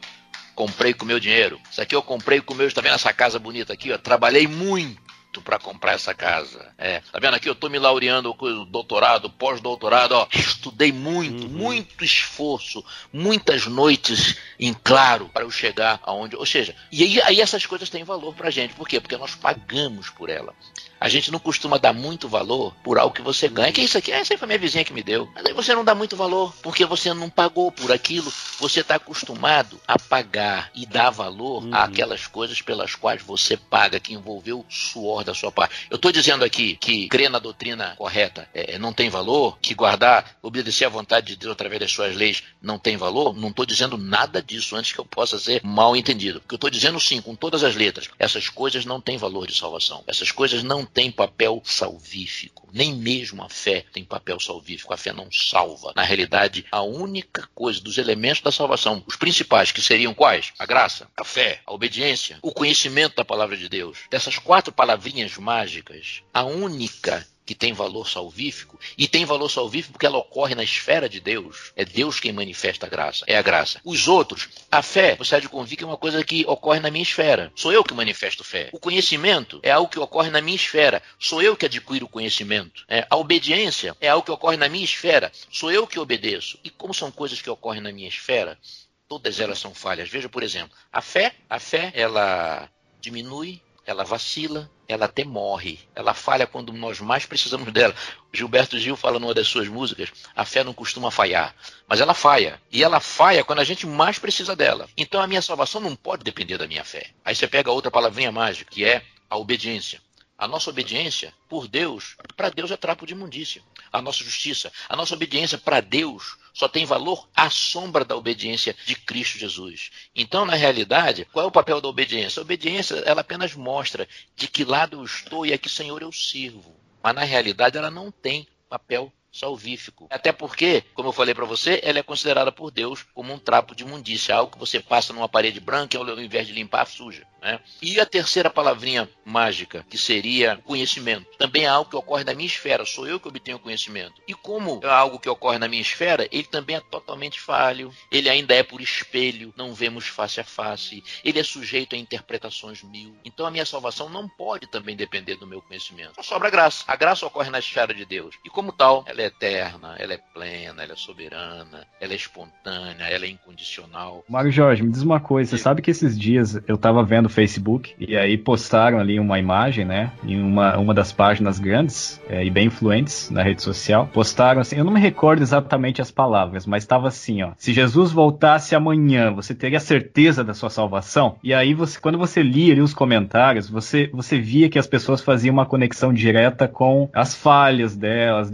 [0.54, 1.60] comprei com meu dinheiro.
[1.72, 3.98] Isso aqui eu comprei com meu, tá vendo essa casa bonita aqui, ó?
[3.98, 5.09] Trabalhei muito
[5.44, 6.74] para comprar essa casa.
[6.78, 7.48] É, tá vendo aqui?
[7.48, 10.28] Eu tô me laureando com doutorado, pós-doutorado, ó.
[10.34, 11.50] Estudei muito, uhum.
[11.50, 16.36] muito esforço, muitas noites em claro para eu chegar aonde.
[16.36, 18.74] Ou seja, e aí, aí essas coisas têm valor pra gente.
[18.74, 19.00] Por quê?
[19.00, 20.56] Porque nós pagamos por ela.
[21.00, 23.72] A gente não costuma dar muito valor por algo que você ganha.
[23.72, 24.12] Que é isso aqui?
[24.12, 25.30] Essa foi minha vizinha que me deu.
[25.34, 28.32] Mas aí você não dá muito valor porque você não pagou por aquilo.
[28.60, 31.74] Você está acostumado a pagar e dar valor uhum.
[31.74, 35.88] àquelas coisas pelas quais você paga, que envolveu suor da sua parte.
[35.90, 40.38] Eu estou dizendo aqui que crer na doutrina correta é, não tem valor, que guardar,
[40.42, 43.36] obedecer à vontade de Deus através das suas leis não tem valor.
[43.36, 46.40] Não estou dizendo nada disso antes que eu possa ser mal entendido.
[46.40, 49.48] O que eu estou dizendo sim, com todas as letras, essas coisas não têm valor
[49.48, 50.04] de salvação.
[50.08, 52.68] Essas coisas não tem papel salvífico.
[52.72, 54.94] Nem mesmo a fé tem papel salvífico.
[54.94, 55.94] A fé não salva.
[55.96, 60.54] Na realidade, a única coisa dos elementos da salvação, os principais, que seriam quais?
[60.60, 64.00] A graça, a fé, a obediência, o conhecimento da palavra de Deus.
[64.10, 70.06] Dessas quatro palavrinhas mágicas, a única que tem valor salvífico, e tem valor salvífico porque
[70.06, 71.74] ela ocorre na esfera de Deus.
[71.76, 73.82] É Deus quem manifesta a graça, é a graça.
[73.84, 76.92] Os outros, a fé, você há de convir que é uma coisa que ocorre na
[76.92, 77.52] minha esfera.
[77.56, 78.70] Sou eu que manifesto fé.
[78.72, 81.02] O conhecimento é algo que ocorre na minha esfera.
[81.18, 82.86] Sou eu que adquiro o conhecimento.
[82.88, 85.32] É, a obediência é algo que ocorre na minha esfera.
[85.52, 86.60] Sou eu que obedeço.
[86.64, 88.60] E como são coisas que ocorrem na minha esfera,
[89.08, 90.08] todas elas são falhas.
[90.08, 92.70] Veja, por exemplo, a fé, a fé, ela
[93.02, 95.80] diminui, ela vacila, ela até morre.
[95.96, 97.96] Ela falha quando nós mais precisamos dela.
[98.32, 101.56] Gilberto Gil fala numa das suas músicas: a fé não costuma falhar,
[101.88, 102.62] mas ela falha.
[102.72, 104.88] E ela falha quando a gente mais precisa dela.
[104.96, 107.10] Então a minha salvação não pode depender da minha fé.
[107.26, 110.00] Aí você pega outra palavrinha mágica, que é a obediência.
[110.38, 113.64] A nossa obediência por Deus, para Deus é trapo de imundícia.
[113.92, 118.76] A nossa justiça, a nossa obediência para Deus só tem valor à sombra da obediência
[118.86, 119.92] de Cristo Jesus.
[120.14, 122.42] Então, na realidade, qual é o papel da obediência?
[122.42, 126.12] A obediência, ela apenas mostra de que lado eu estou e a que Senhor eu
[126.12, 126.76] sirvo.
[127.02, 130.08] Mas na realidade, ela não tem papel salvífico.
[130.10, 133.76] Até porque, como eu falei para você, ela é considerada por Deus como um trapo
[133.76, 137.26] de imundícia, algo que você passa numa parede branca e ao invés de limpar, suja.
[137.42, 137.60] Né?
[137.82, 142.48] E a terceira palavrinha mágica, que seria conhecimento, também é algo que ocorre na minha
[142.48, 144.22] esfera, sou eu que obtenho conhecimento.
[144.28, 148.30] E como é algo que ocorre na minha esfera, ele também é totalmente falho, ele
[148.30, 153.16] ainda é por espelho, não vemos face a face, ele é sujeito a interpretações mil.
[153.24, 156.16] Então a minha salvação não pode também depender do meu conhecimento.
[156.16, 156.84] Só sobra a graça.
[156.88, 158.36] A graça ocorre na esfera de Deus.
[158.44, 163.06] E como tal, ela é eterna, ela é plena, ela é soberana, ela é espontânea,
[163.06, 164.24] ela é incondicional.
[164.28, 167.30] Mário Jorge, me diz uma coisa, você sabe que esses dias eu tava vendo no
[167.30, 170.12] Facebook e aí postaram ali uma imagem, né?
[170.24, 174.08] Em uma, uma das páginas grandes é, e bem influentes na rede social.
[174.12, 177.52] Postaram assim, eu não me recordo exatamente as palavras, mas estava assim, ó.
[177.58, 181.38] Se Jesus voltasse amanhã, você teria certeza da sua salvação?
[181.44, 185.22] E aí você, quando você lia ali os comentários, você, você via que as pessoas
[185.22, 188.52] faziam uma conexão direta com as falhas delas, as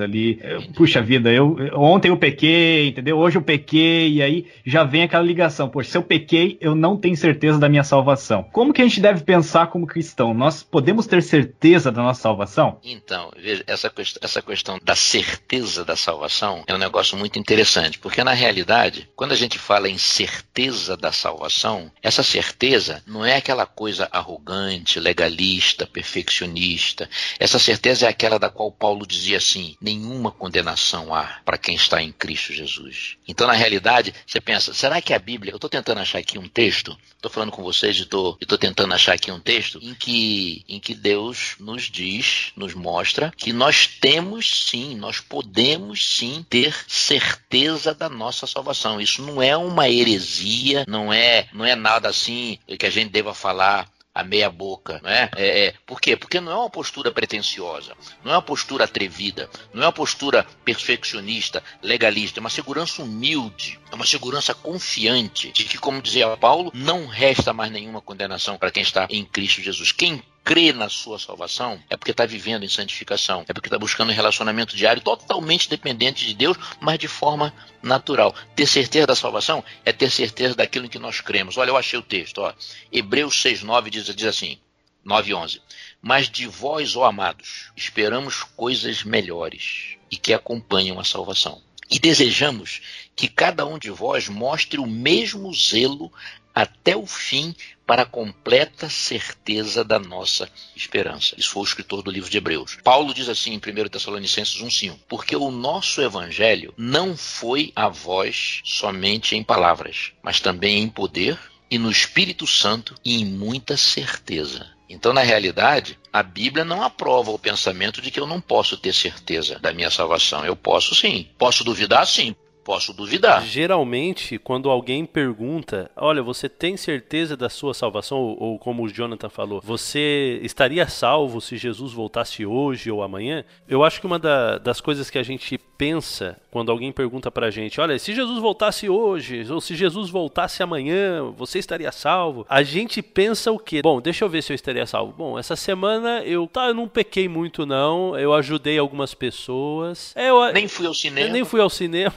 [0.00, 0.40] ali.
[0.76, 3.18] Puxa vida, eu ontem eu pequei, entendeu?
[3.18, 5.68] Hoje eu pequei e aí já vem aquela ligação.
[5.68, 8.44] Poxa, se eu pequei, eu não tenho certeza da minha salvação.
[8.52, 10.32] Como que a gente deve pensar como cristão?
[10.34, 12.78] Nós podemos ter certeza da nossa salvação?
[12.84, 18.22] Então, veja, essa, essa questão da certeza da salvação é um negócio muito interessante, porque
[18.24, 23.66] na realidade, quando a gente fala em certeza da salvação, essa certeza não é aquela
[23.66, 27.08] coisa arrogante, legalista, perfeccionista.
[27.38, 32.02] Essa certeza é aquela da qual Paulo dizia assim: nenhuma condenação há para quem está
[32.02, 33.16] em Cristo Jesus.
[33.26, 35.52] Então, na realidade, você pensa, será que a Bíblia.
[35.52, 39.14] Eu estou tentando achar aqui um texto, estou falando com vocês e estou tentando achar
[39.14, 44.68] aqui um texto em que, em que Deus nos diz, nos mostra que nós temos
[44.68, 49.00] sim, nós podemos sim ter certeza da nossa salvação.
[49.00, 53.34] Isso não é uma heresia, não é, não é nada assim que a gente deva
[53.34, 55.30] falar a meia boca, não é?
[55.36, 55.74] É, é?
[55.86, 56.16] Por quê?
[56.16, 60.44] Porque não é uma postura pretensiosa, não é uma postura atrevida, não é uma postura
[60.64, 66.72] perfeccionista, legalista, é uma segurança humilde É uma segurança confiante de que, como dizia Paulo,
[66.74, 69.92] não resta mais nenhuma condenação para quem está em Cristo Jesus.
[69.92, 74.08] Quem crê na sua salvação é porque está vivendo em santificação, é porque está buscando
[74.08, 78.34] um relacionamento diário totalmente dependente de Deus, mas de forma natural.
[78.56, 81.58] Ter certeza da salvação é ter certeza daquilo em que nós cremos.
[81.58, 82.54] Olha, eu achei o texto, ó.
[82.90, 84.58] Hebreus 6,9 diz, diz assim:
[85.04, 85.60] 9 e 11.
[86.00, 91.60] Mas de vós, ó amados, esperamos coisas melhores e que acompanham a salvação.
[91.90, 92.80] E desejamos
[93.14, 96.10] que cada um de vós mostre o mesmo zelo
[96.58, 97.54] até o fim
[97.86, 101.36] para a completa certeza da nossa esperança.
[101.38, 102.76] Isso foi o escritor do livro de Hebreus.
[102.82, 108.60] Paulo diz assim em 1 Tessalonicenses 1,5: Porque o nosso evangelho não foi a voz
[108.64, 111.38] somente em palavras, mas também em poder
[111.70, 114.66] e no Espírito Santo e em muita certeza.
[114.90, 118.92] Então, na realidade, a Bíblia não aprova o pensamento de que eu não posso ter
[118.92, 120.44] certeza da minha salvação.
[120.44, 121.28] Eu posso sim.
[121.38, 122.04] Posso duvidar?
[122.04, 122.34] Sim
[122.68, 123.42] posso duvidar.
[123.46, 128.18] Geralmente, quando alguém pergunta, olha, você tem certeza da sua salvação?
[128.18, 133.42] Ou, ou, como o Jonathan falou, você estaria salvo se Jesus voltasse hoje ou amanhã?
[133.66, 137.50] Eu acho que uma da, das coisas que a gente pensa quando alguém pergunta pra
[137.50, 142.44] gente, olha, se Jesus voltasse hoje, ou se Jesus voltasse amanhã, você estaria salvo?
[142.48, 143.80] A gente pensa o quê?
[143.82, 145.12] Bom, deixa eu ver se eu estaria salvo.
[145.12, 150.12] Bom, essa semana eu, tá, eu não pequei muito não, eu ajudei algumas pessoas.
[150.16, 151.32] É, eu, nem fui ao cinema.
[151.32, 152.14] nem fui ao cinema.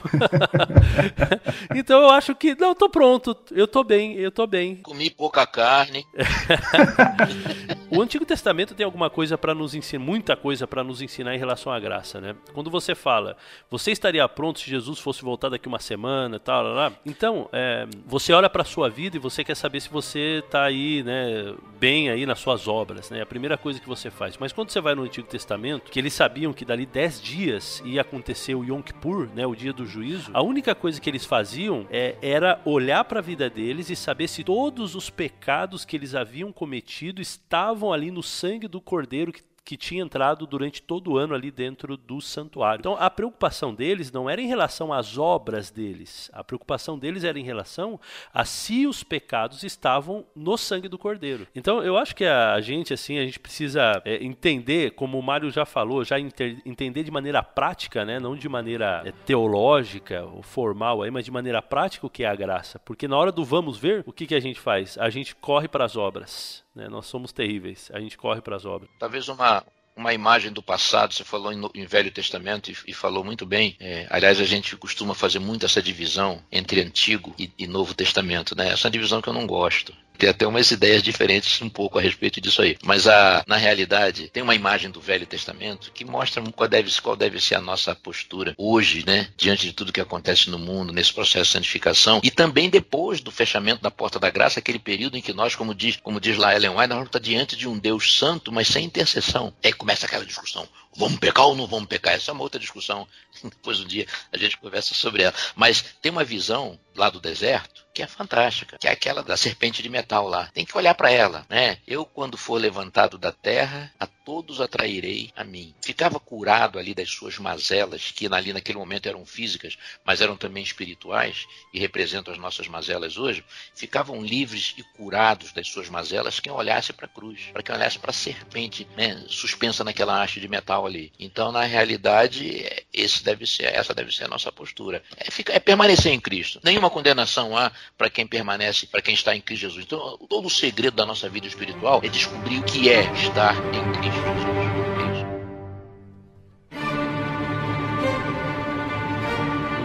[1.76, 4.76] então eu acho que, não, tô pronto, eu tô bem, eu tô bem.
[4.76, 6.04] Comi pouca carne.
[7.90, 11.38] o Antigo Testamento tem alguma coisa para nos ensinar, muita coisa para nos ensinar em
[11.38, 12.34] relação à graça, né?
[12.54, 13.36] Quando você fala,
[13.70, 16.64] você estaria pronto se Jesus fosse voltar daqui uma semana, tal.
[17.04, 21.02] Então, é, você olha para sua vida e você quer saber se você tá aí,
[21.02, 23.18] né, bem aí nas suas obras, né?
[23.18, 24.36] É a primeira coisa que você faz.
[24.36, 28.00] Mas quando você vai no Antigo Testamento, que eles sabiam que dali 10 dias ia
[28.00, 31.86] acontecer o Yom Kippur, né, o dia do juízo, a única coisa que eles faziam
[31.90, 36.14] é, era olhar para a vida deles e saber se todos os pecados que eles
[36.14, 41.16] haviam cometido estavam ali no sangue do cordeiro que que tinha entrado durante todo o
[41.16, 42.80] ano ali dentro do santuário.
[42.80, 47.38] Então a preocupação deles não era em relação às obras deles, a preocupação deles era
[47.38, 47.98] em relação
[48.32, 51.46] a se os pecados estavam no sangue do cordeiro.
[51.54, 55.50] Então eu acho que a gente assim a gente precisa é, entender, como o Mário
[55.50, 61.02] já falou, já entender de maneira prática, né, não de maneira é, teológica ou formal
[61.02, 63.78] aí, mas de maneira prática o que é a graça, porque na hora do vamos
[63.78, 64.98] ver o que que a gente faz?
[64.98, 66.64] A gente corre para as obras.
[66.74, 66.88] Né?
[66.88, 68.90] Nós somos terríveis, a gente corre para as obras.
[68.98, 69.64] Talvez uma,
[69.96, 73.76] uma imagem do passado, você falou em, Velho Testamento e, e, falou muito bem.
[73.78, 78.56] É, aliás, a gente costuma fazer muito essa divisão entre Antigo e, e Novo Testamento.
[78.56, 78.70] Né?
[78.70, 82.40] Essa divisão que eu não gosto tem até umas ideias diferentes um pouco a respeito
[82.40, 82.76] disso aí.
[82.84, 87.16] Mas a, na realidade, tem uma imagem do Velho Testamento que mostra qual deve, qual
[87.16, 89.28] deve ser a nossa postura hoje, né?
[89.36, 92.20] Diante de tudo que acontece no mundo, nesse processo de santificação.
[92.22, 95.74] E também depois do fechamento da porta da graça, aquele período em que nós, como
[95.74, 98.68] diz, como diz lá Ellen White, nós vamos estar diante de um Deus santo, mas
[98.68, 99.52] sem intercessão.
[99.64, 100.68] Aí começa aquela discussão.
[100.96, 102.14] Vamos pecar ou não vamos pecar?
[102.14, 103.06] Essa é uma outra discussão.
[103.42, 105.34] Depois um dia a gente conversa sobre ela.
[105.56, 109.82] Mas tem uma visão lá do deserto que é fantástica, que é aquela da serpente
[109.82, 110.48] de metal lá.
[110.54, 111.78] Tem que olhar para ela, né?
[111.86, 115.74] Eu quando for levantado da terra, a todos atrairei a mim.
[115.82, 120.62] Ficava curado ali das suas mazelas, que ali naquele momento eram físicas, mas eram também
[120.62, 123.44] espirituais e representam as nossas mazelas hoje.
[123.74, 127.98] Ficavam livres e curados das suas mazelas quem olhasse para a cruz, para quem olhasse
[127.98, 131.12] para a serpente, né, suspensa naquela haste de metal ali.
[131.18, 135.02] Então, na realidade, esse deve ser, essa deve ser a nossa postura.
[135.16, 136.60] É, fica, é permanecer em Cristo.
[136.62, 139.84] Nenhuma condenação há para quem permanece, para quem está em Cristo Jesus.
[139.84, 143.92] Então, todo o segredo da nossa vida espiritual é descobrir o que é estar em
[143.92, 145.32] Cristo Jesus.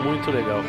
[0.03, 0.61] Muito legal.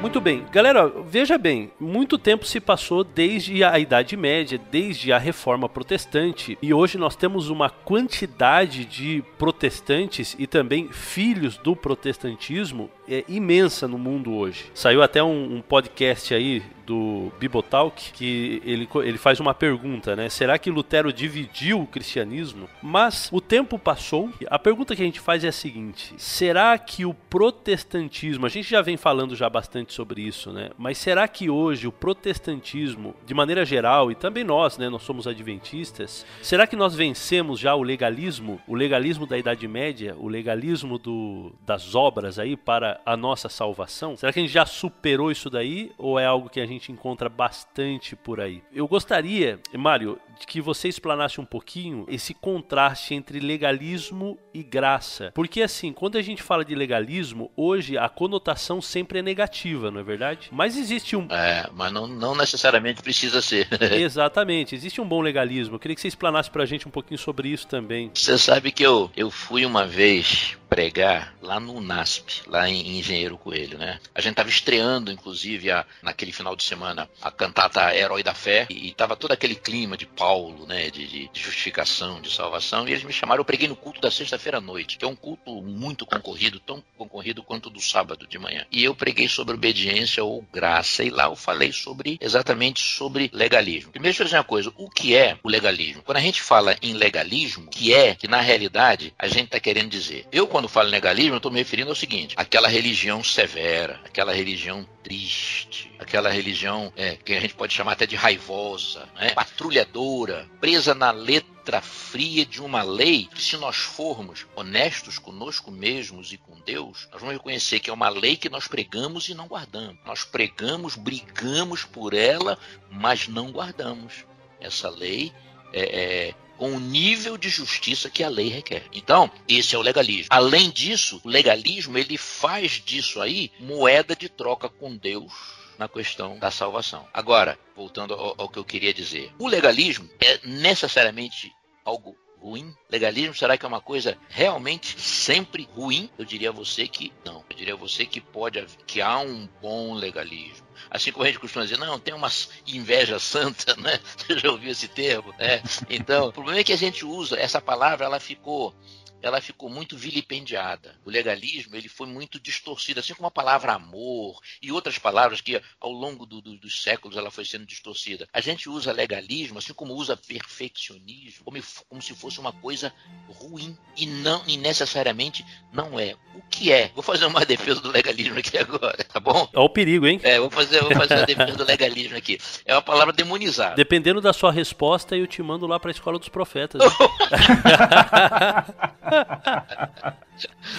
[0.00, 5.18] Muito bem, galera, veja bem, muito tempo se passou desde a Idade Média, desde a
[5.18, 12.88] Reforma Protestante, e hoje nós temos uma quantidade de protestantes e também filhos do protestantismo
[13.10, 14.70] é, imensa no mundo hoje.
[14.72, 20.28] Saiu até um, um podcast aí do Bibotalk que ele, ele faz uma pergunta, né?
[20.28, 22.68] Será que Lutero dividiu o cristianismo?
[22.82, 24.30] Mas o tempo passou.
[24.48, 28.68] A pergunta que a gente faz é a seguinte: será que o protestantismo, a gente
[28.68, 30.70] já vem falando já bastante sobre isso, né?
[30.76, 34.88] Mas será que hoje o protestantismo, de maneira geral, e também nós, né?
[34.88, 40.16] Nós somos adventistas, será que nós vencemos já o legalismo, o legalismo da Idade Média,
[40.18, 44.16] o legalismo do, das obras aí para a nossa salvação?
[44.16, 47.28] Será que a gente já superou isso daí ou é algo que a gente encontra
[47.28, 48.62] bastante por aí?
[48.72, 55.30] Eu gostaria, Mário, que você explanasse um pouquinho esse contraste entre legalismo e graça.
[55.34, 60.00] Porque assim, quando a gente fala de legalismo, hoje a conotação sempre é negativa, não
[60.00, 60.48] é verdade?
[60.52, 61.26] Mas existe um.
[61.30, 63.68] É, mas não, não necessariamente precisa ser.
[63.92, 65.76] Exatamente, existe um bom legalismo.
[65.76, 68.10] Eu queria que você explanasse pra gente um pouquinho sobre isso também.
[68.14, 73.36] Você sabe que eu, eu fui uma vez pregar lá no NASP, lá em Engenheiro
[73.36, 73.98] Coelho, né?
[74.14, 78.66] A gente tava estreando, inclusive, a, naquele final de semana, a cantata Herói da Fé,
[78.70, 80.88] e, e tava todo aquele clima de Paulo, né?
[80.90, 84.58] De, de, justificação, de salvação, e eles me chamaram, eu preguei no culto da sexta-feira
[84.58, 88.64] à noite, que é um culto muito concorrido, tão concorrido quanto do sábado de manhã.
[88.70, 93.90] E eu preguei sobre obediência ou graça, e lá eu falei sobre, exatamente sobre legalismo.
[93.90, 96.02] Primeiro, deixa eu dizer uma coisa, o que é o legalismo?
[96.02, 99.90] Quando a gente fala em legalismo, que é, que na realidade, a gente está querendo
[99.90, 104.86] dizer, eu quando falo legalismo, estou me referindo ao seguinte: aquela religião severa, aquela religião
[105.02, 109.30] triste, aquela religião é, que a gente pode chamar até de raivosa, né?
[109.30, 116.32] patrulhadora, presa na letra fria de uma lei que, se nós formos honestos conosco mesmos
[116.32, 119.46] e com Deus, nós vamos reconhecer que é uma lei que nós pregamos e não
[119.46, 119.98] guardamos.
[120.04, 122.58] Nós pregamos, brigamos por ela,
[122.90, 124.24] mas não guardamos.
[124.60, 125.32] Essa lei
[125.72, 128.84] é, é com o nível de justiça que a lei requer.
[128.92, 130.26] Então, esse é o legalismo.
[130.28, 135.32] Além disso, o legalismo ele faz disso aí moeda de troca com Deus
[135.78, 137.08] na questão da salvação.
[137.14, 141.50] Agora, voltando ao, ao que eu queria dizer, o legalismo é necessariamente
[141.82, 142.74] algo ruim?
[142.90, 146.10] Legalismo será que é uma coisa realmente sempre ruim?
[146.18, 147.42] Eu diria a você que não.
[147.48, 150.66] Eu diria a você que pode que há um bom legalismo.
[150.90, 152.28] Assim como a gente costuma dizer, não, tem uma
[152.66, 154.00] inveja santa, né?
[154.16, 155.32] Você já ouviu esse termo?
[155.38, 155.62] Né?
[155.88, 158.74] Então, o problema é que a gente usa essa palavra, ela ficou
[159.22, 160.96] ela ficou muito vilipendiada.
[161.04, 165.60] O legalismo ele foi muito distorcido, assim como a palavra amor e outras palavras que
[165.80, 168.28] ao longo do, do, dos séculos ela foi sendo distorcida.
[168.32, 171.58] A gente usa legalismo, assim como usa perfeccionismo, como,
[171.88, 172.92] como se fosse uma coisa
[173.28, 176.14] ruim e não e necessariamente não é.
[176.34, 176.90] O que é?
[176.94, 179.48] Vou fazer uma defesa do legalismo aqui agora, tá bom?
[179.52, 180.20] É o perigo, hein?
[180.22, 182.38] É, vou fazer, vou fazer uma defesa do legalismo aqui.
[182.64, 183.74] É uma palavra demonizada.
[183.74, 186.80] Dependendo da sua resposta, eu te mando lá para a escola dos profetas.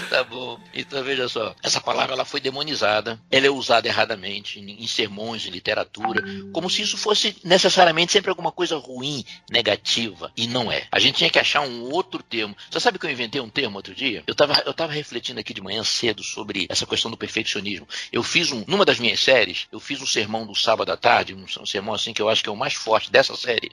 [0.10, 0.60] tá bom.
[0.74, 5.50] Então veja só, essa palavra ela foi demonizada, ela é usada erradamente em, sermões, em
[5.50, 10.88] literatura, como se isso fosse necessariamente sempre alguma coisa ruim, negativa, e não é.
[10.92, 12.56] A gente tinha que achar um outro termo.
[12.70, 14.24] Você sabe que eu inventei um termo outro dia?
[14.26, 17.88] Eu estava eu tava refletindo aqui de manhã cedo sobre essa questão do perfeccionismo.
[18.12, 21.34] Eu fiz um, numa das minhas séries, eu fiz um sermão do sábado à tarde,
[21.34, 23.72] um sermão assim que eu acho que é o mais forte dessa série,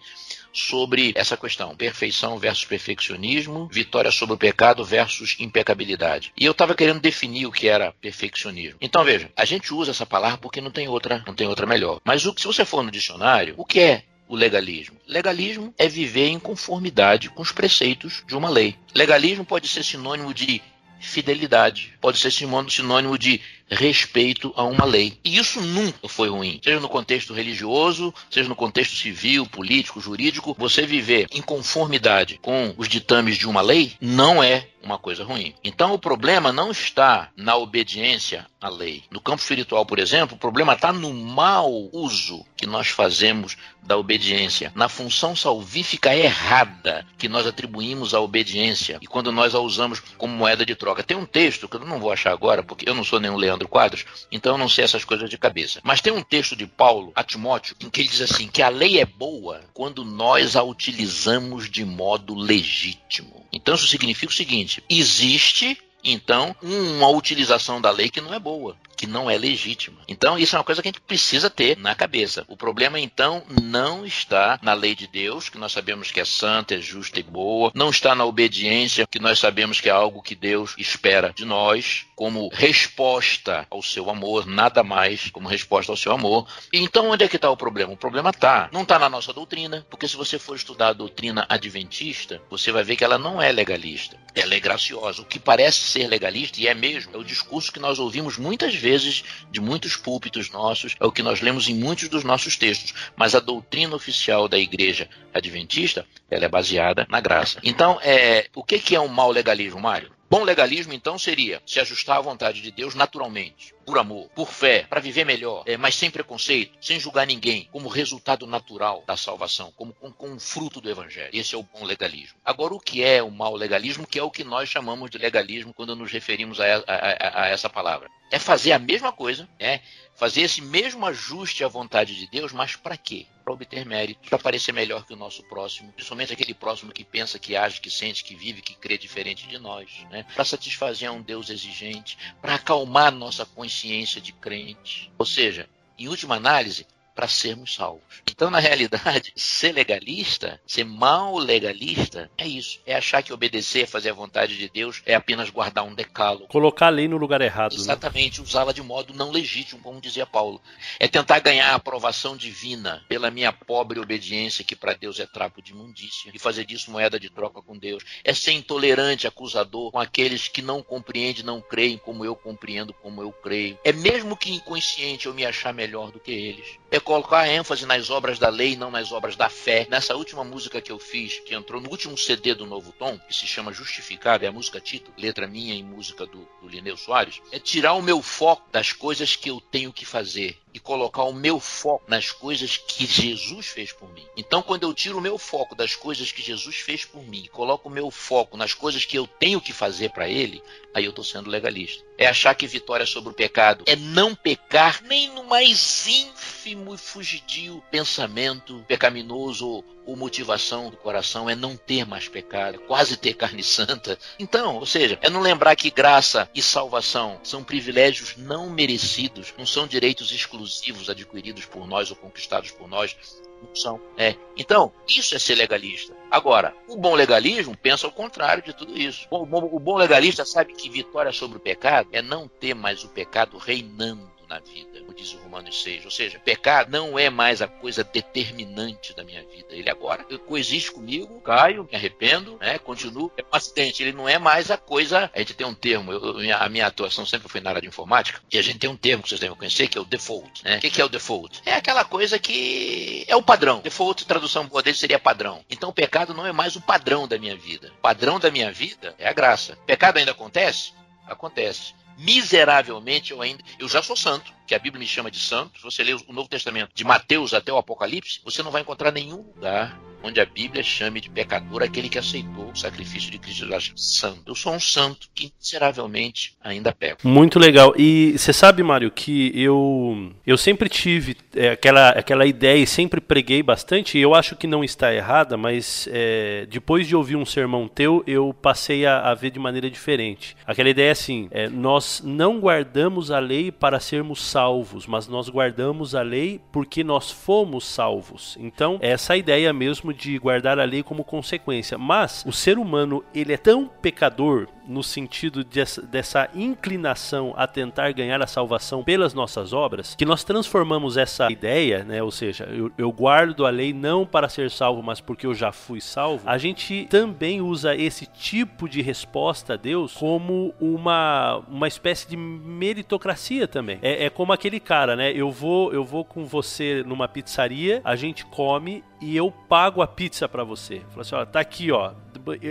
[0.52, 6.32] sobre essa questão: perfeição versus perfeccionismo, vitória sobre o pecado versus impecabilidade.
[6.36, 8.78] E eu estava querendo definir o que era perfeccionismo.
[8.80, 12.00] Então veja, a gente usa essa palavra porque não tem outra, não tem outra melhor.
[12.04, 14.96] Mas o, se você for no dicionário, o que é o legalismo?
[15.06, 18.76] Legalismo é viver em conformidade com os preceitos de uma lei.
[18.94, 20.60] Legalismo pode ser sinônimo de
[21.00, 23.40] fidelidade, pode ser sinônimo de
[23.70, 25.18] respeito a uma lei.
[25.24, 26.60] E isso nunca foi ruim.
[26.62, 32.74] Seja no contexto religioso, seja no contexto civil, político, jurídico, você viver em conformidade com
[32.76, 35.54] os ditames de uma lei não é uma coisa ruim.
[35.62, 39.04] Então o problema não está na obediência à lei.
[39.10, 43.96] No campo espiritual, por exemplo, o problema está no mau uso que nós fazemos da
[43.96, 50.00] obediência, na função salvífica errada que nós atribuímos à obediência e quando nós a usamos
[50.16, 51.02] como moeda de troca.
[51.02, 53.68] Tem um texto que eu não vou achar agora, porque eu não sou nenhum Leandro
[53.68, 55.80] Quadros, então eu não sei essas coisas de cabeça.
[55.82, 58.68] Mas tem um texto de Paulo a Timóteo em que ele diz assim: que a
[58.68, 63.46] lei é boa quando nós a utilizamos de modo legítimo.
[63.52, 68.76] Então isso significa o seguinte: existe então uma utilização da lei que não é boa
[68.98, 70.00] que não é legítima.
[70.08, 72.44] Então, isso é uma coisa que a gente precisa ter na cabeça.
[72.48, 76.74] O problema, então, não está na lei de Deus, que nós sabemos que é santa,
[76.74, 80.34] é justa e boa, não está na obediência, que nós sabemos que é algo que
[80.34, 86.10] Deus espera de nós, como resposta ao seu amor, nada mais como resposta ao seu
[86.10, 86.48] amor.
[86.72, 87.92] Então, onde é que está o problema?
[87.92, 91.46] O problema está, não está na nossa doutrina, porque se você for estudar a doutrina
[91.48, 95.22] adventista, você vai ver que ela não é legalista, ela é graciosa.
[95.22, 98.74] O que parece ser legalista, e é mesmo, é o discurso que nós ouvimos muitas
[98.74, 102.56] vezes vezes de muitos púlpitos nossos, é o que nós lemos em muitos dos nossos
[102.56, 107.60] textos, mas a doutrina oficial da igreja adventista, ela é baseada na graça.
[107.62, 110.17] Então, é, o que, que é um mau legalismo, Mário?
[110.30, 114.86] Bom legalismo, então, seria se ajustar à vontade de Deus naturalmente, por amor, por fé,
[114.86, 119.72] para viver melhor, é, mas sem preconceito, sem julgar ninguém, como resultado natural da salvação,
[119.74, 121.30] como com, com fruto do Evangelho.
[121.32, 122.38] Esse é o bom legalismo.
[122.44, 125.72] Agora, o que é o mau legalismo, que é o que nós chamamos de legalismo
[125.72, 128.10] quando nos referimos a, a, a essa palavra?
[128.30, 129.80] É fazer a mesma coisa, é
[130.14, 133.24] fazer esse mesmo ajuste à vontade de Deus, mas para quê?
[133.48, 137.38] Para obter mérito, para parecer melhor que o nosso próximo, principalmente aquele próximo que pensa,
[137.38, 140.26] que age, que sente, que vive, que crê diferente de nós, né?
[140.34, 145.10] para satisfazer um Deus exigente, para acalmar nossa consciência de crente.
[145.16, 145.66] Ou seja,
[145.98, 146.86] em última análise,
[147.18, 148.22] para sermos salvos.
[148.30, 152.78] Então, na realidade, ser legalista, ser mal legalista, é isso.
[152.86, 156.46] É achar que obedecer, fazer a vontade de Deus é apenas guardar um decálogo.
[156.46, 157.72] Colocar a lei no lugar errado.
[157.72, 157.80] Né?
[157.80, 158.46] Exatamente, né?
[158.46, 160.62] usá-la de modo não legítimo, como dizia Paulo.
[161.00, 165.60] É tentar ganhar a aprovação divina pela minha pobre obediência, que para Deus é trapo
[165.60, 168.04] de imundícia, e fazer disso moeda de troca com Deus.
[168.22, 173.20] É ser intolerante, acusador com aqueles que não compreendem, não creem como eu compreendo, como
[173.20, 173.76] eu creio.
[173.82, 176.78] É mesmo que inconsciente eu me achar melhor do que eles.
[176.92, 179.86] É colocar ênfase nas obras da lei, não nas obras da fé.
[179.88, 183.34] Nessa última música que eu fiz, que entrou no último CD do Novo Tom, que
[183.34, 187.40] se chama Justificado, é a música título, letra minha e música do, do Lineu Soares,
[187.50, 191.32] é tirar o meu foco das coisas que eu tenho que fazer e colocar o
[191.32, 194.26] meu foco nas coisas que Jesus fez por mim.
[194.36, 197.48] Então, quando eu tiro o meu foco das coisas que Jesus fez por mim e
[197.48, 201.10] coloco o meu foco nas coisas que eu tenho que fazer para Ele, aí eu
[201.10, 202.07] estou sendo legalista.
[202.18, 203.84] É achar que vitória sobre o pecado.
[203.86, 210.96] É não pecar nem no mais ínfimo e fugidio pensamento pecaminoso ou, ou motivação do
[210.96, 214.18] coração, é não ter mais pecado, é quase ter carne santa.
[214.38, 219.64] Então, ou seja, é não lembrar que graça e salvação são privilégios não merecidos, não
[219.64, 223.16] são direitos exclusivos adquiridos por nós ou conquistados por nós,
[223.62, 224.00] não são.
[224.16, 224.34] É.
[224.56, 226.14] Então, isso é ser legalista.
[226.30, 229.26] Agora, o bom legalismo pensa ao contrário de tudo isso.
[229.30, 233.04] O bom, o bom legalista sabe que vitória sobre o pecado é não ter mais
[233.04, 236.04] o pecado reinando na vida, como diz o Romanos 6.
[236.04, 239.68] Ou seja, pecado não é mais a coisa determinante da minha vida.
[239.70, 243.30] Ele agora coexiste comigo, caio, me arrependo, né, continuo.
[243.36, 244.02] É um acidente.
[244.02, 245.30] Ele não é mais a coisa.
[245.34, 248.40] A gente tem um termo, eu, a minha atuação sempre foi na área de informática,
[248.50, 250.64] e a gente tem um termo que vocês devem conhecer, que é o default.
[250.64, 250.78] Né?
[250.78, 251.60] O que, que é o default?
[251.64, 253.80] É aquela coisa que é o padrão.
[253.80, 255.64] Default, tradução boa dele seria padrão.
[255.68, 257.92] Então o pecado não é mais o padrão da minha vida.
[257.98, 259.76] O padrão da minha vida é a graça.
[259.86, 260.92] Pecado ainda acontece?
[261.26, 263.62] Acontece miseravelmente eu ainda.
[263.78, 265.80] Eu já sou santo, que a Bíblia me chama de santo.
[265.82, 269.38] Você ler o Novo Testamento, de Mateus até o Apocalipse, você não vai encontrar nenhum
[269.38, 273.94] lugar onde a Bíblia chame de pecador aquele que aceitou o sacrifício de Cristo Jesus
[273.96, 274.42] santo.
[274.46, 277.26] Eu sou um santo que miseravelmente ainda peco.
[277.26, 277.94] Muito legal.
[277.96, 283.20] E você sabe, Mário, que eu eu sempre tive é, aquela, aquela ideia e sempre
[283.20, 287.46] preguei bastante, e eu acho que não está errada, mas é, depois de ouvir um
[287.46, 290.56] sermão teu, eu passei a, a ver de maneira diferente.
[290.66, 294.57] Aquela ideia é assim, é, nós não guardamos a lei para sermos salvos,
[295.06, 298.56] mas nós guardamos a lei porque nós fomos salvos.
[298.60, 301.96] Então, essa ideia mesmo de guardar a lei como consequência.
[301.98, 308.10] Mas o ser humano, ele é tão pecador no sentido dessa, dessa inclinação a tentar
[308.12, 312.90] ganhar a salvação pelas nossas obras, que nós transformamos essa ideia, né, ou seja, eu,
[312.96, 316.56] eu guardo a lei não para ser salvo, mas porque eu já fui salvo, a
[316.56, 323.68] gente também usa esse tipo de resposta a Deus como uma, uma espécie de meritocracia
[323.68, 323.98] também.
[324.00, 325.32] É, é como aquele cara, né?
[325.32, 330.06] Eu vou, eu vou com você numa pizzaria, a gente come e eu pago a
[330.06, 331.02] pizza para você.
[331.10, 332.12] Fala assim, ó, tá aqui, ó,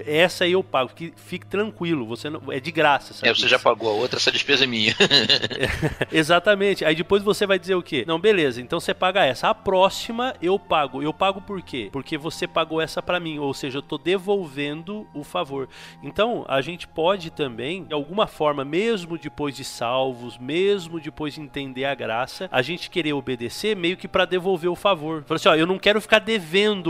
[0.06, 3.14] essa aí eu pago, fique, fique tranquilo, você não, é de graça.
[3.28, 4.96] É, você já pagou a outra, essa despesa é minha.
[6.12, 6.86] Exatamente.
[6.86, 8.04] Aí depois você vai dizer o quê?
[8.08, 9.50] Não, beleza, então você paga essa.
[9.50, 11.02] A próxima eu pago.
[11.02, 11.90] Eu pago por quê?
[11.92, 15.68] Porque você pagou essa para mim, ou seja, eu tô devolvendo o favor.
[16.02, 21.42] Então, a gente pode também, de alguma forma, mesmo depois de salvos, mesmo depois de
[21.42, 25.24] entender a graça, a gente querer obedecer meio que para devolver o favor.
[25.24, 26.37] Falou assim, ó, eu não quero ficar devendo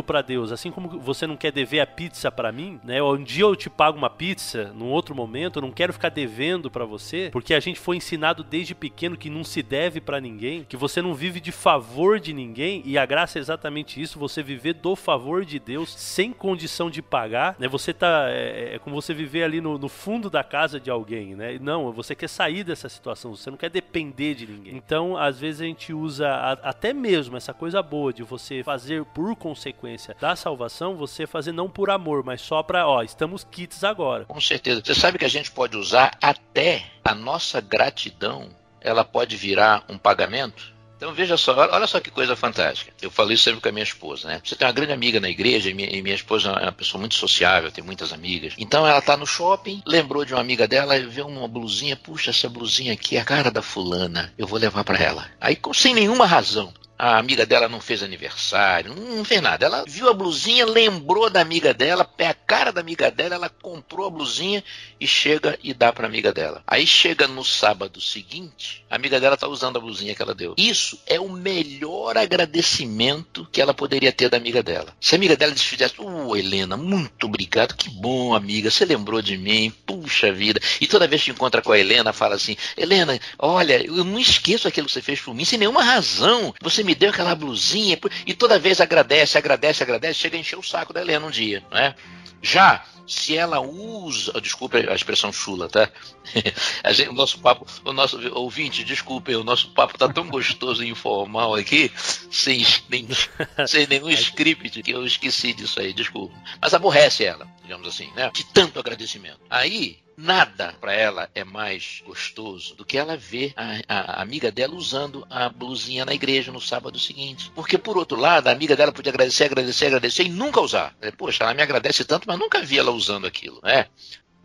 [0.04, 3.02] para Deus, assim como você não quer dever a pizza para mim, né?
[3.02, 6.70] Um dia eu te pago uma pizza, num outro momento, eu não quero ficar devendo
[6.70, 10.66] para você, porque a gente foi ensinado desde pequeno que não se deve para ninguém,
[10.68, 14.44] que você não vive de favor de ninguém, e a graça é exatamente isso, você
[14.44, 17.68] viver do favor de Deus sem condição de pagar, né?
[17.68, 21.36] Você tá é, é como você viver ali no, no, fundo da casa de alguém,
[21.36, 21.58] né?
[21.62, 24.76] Não, você quer sair dessa situação, você não quer depender de ninguém.
[24.76, 29.06] Então, às vezes a gente usa a, até mesmo essa coisa boa de você fazer
[29.06, 33.84] por consequência da salvação, você fazer não por amor, mas só para, ó, estamos kits
[33.84, 34.26] agora.
[34.26, 34.82] Com certeza.
[34.84, 38.50] Você sabe que a gente pode usar até a nossa gratidão,
[38.82, 40.76] ela pode virar um pagamento?
[40.98, 42.92] Então veja só, olha só que coisa fantástica.
[43.00, 44.42] Eu falo isso sempre com a minha esposa, né?
[44.44, 47.00] Você tem uma grande amiga na igreja e minha, e minha esposa é uma pessoa
[47.00, 48.56] muito sociável, tem muitas amigas.
[48.58, 52.50] Então ela tá no shopping, lembrou de uma amiga dela, vê uma blusinha, puxa, essa
[52.50, 55.30] blusinha aqui é a cara da fulana, eu vou levar para ela.
[55.40, 56.74] Aí sem nenhuma razão.
[56.98, 59.66] A amiga dela não fez aniversário, não fez nada.
[59.66, 63.50] Ela viu a blusinha, lembrou da amiga dela, pé a cara da amiga dela, ela
[63.50, 64.64] comprou a blusinha
[65.00, 66.64] e chega e dá para amiga dela.
[66.66, 70.56] Aí chega no sábado seguinte, a amiga dela tá usando a blusinha que ela deu.
[70.58, 74.96] Isso é o melhor agradecimento que ela poderia ter da amiga dela.
[75.00, 79.38] Se a amiga dela fizesse, uh, Helena, muito obrigado, que bom, amiga, você lembrou de
[79.38, 80.60] mim, puxa vida.
[80.82, 84.68] E toda vez que encontra com a Helena, fala assim: Helena, olha, eu não esqueço
[84.68, 86.54] aquilo que você fez por mim, sem nenhuma razão.
[86.62, 90.64] Você me deu aquela blusinha, e toda vez agradece, agradece, agradece, chega a encher o
[90.64, 91.94] saco da Helena um dia, né?
[92.42, 95.90] Já se ela usa, desculpe a expressão chula, tá?
[96.92, 100.90] Gente, o nosso papo, o nosso ouvinte, desculpe, o nosso papo tá tão gostoso e
[100.90, 101.92] informal aqui,
[102.32, 103.08] sem, nem,
[103.68, 106.36] sem nenhum script, que eu esqueci disso aí, desculpa.
[106.62, 108.30] Mas aborrece ela, digamos assim, né?
[108.34, 109.40] De tanto agradecimento.
[109.50, 114.74] Aí, Nada para ela é mais gostoso do que ela ver a, a, amiga dela
[114.74, 117.52] usando a blusinha na igreja no sábado seguinte.
[117.54, 120.96] Porque, por outro lado, a amiga dela podia agradecer, agradecer, agradecer e nunca usar.
[121.16, 123.60] Poxa, ela me agradece tanto, mas nunca vi ela usando aquilo.
[123.62, 123.86] Né?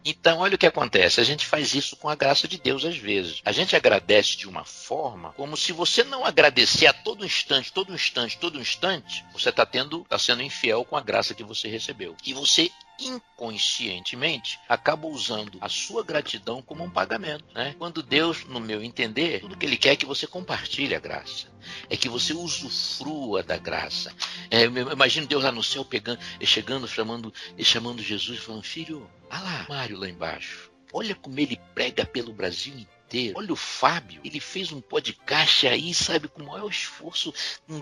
[0.05, 1.21] Então, olha o que acontece.
[1.21, 3.41] A gente faz isso com a graça de Deus às vezes.
[3.45, 7.95] A gente agradece de uma forma como se você não agradecer a todo instante, todo
[7.95, 12.17] instante, todo instante, você está tendo, está sendo infiel com a graça que você recebeu.
[12.25, 12.71] E você
[13.01, 17.45] inconscientemente acaba usando a sua gratidão como um pagamento.
[17.55, 17.75] Né?
[17.79, 21.49] Quando Deus, no meu entender, tudo que Ele quer é que você compartilhe a graça,
[21.89, 24.13] é que você usufrua da graça.
[24.51, 29.43] É, eu imagino Deus lá no céu pegando, chegando, chamando, chamando Jesus, falando: Filho, olha
[29.43, 30.71] lá, Mário lá embaixo.
[30.93, 33.35] Olha como ele prega pelo Brasil inteiro ter.
[33.37, 37.33] Olha o Fábio, ele fez um podcast aí, sabe, com o maior esforço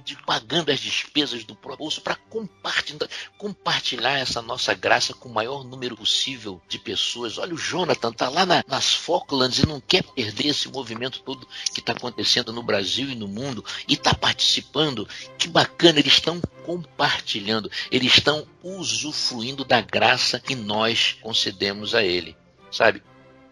[0.05, 3.09] de pagando as despesas do próprio bolso para compartilhar,
[3.39, 7.39] compartilhar essa nossa graça com o maior número possível de pessoas.
[7.39, 11.47] Olha o Jonathan, tá lá na, nas Falklands e não quer perder esse movimento todo
[11.73, 15.09] que está acontecendo no Brasil e no mundo e está participando.
[15.39, 22.37] Que bacana, eles estão compartilhando, eles estão usufruindo da graça que nós concedemos a ele.
[22.73, 23.03] Sabe?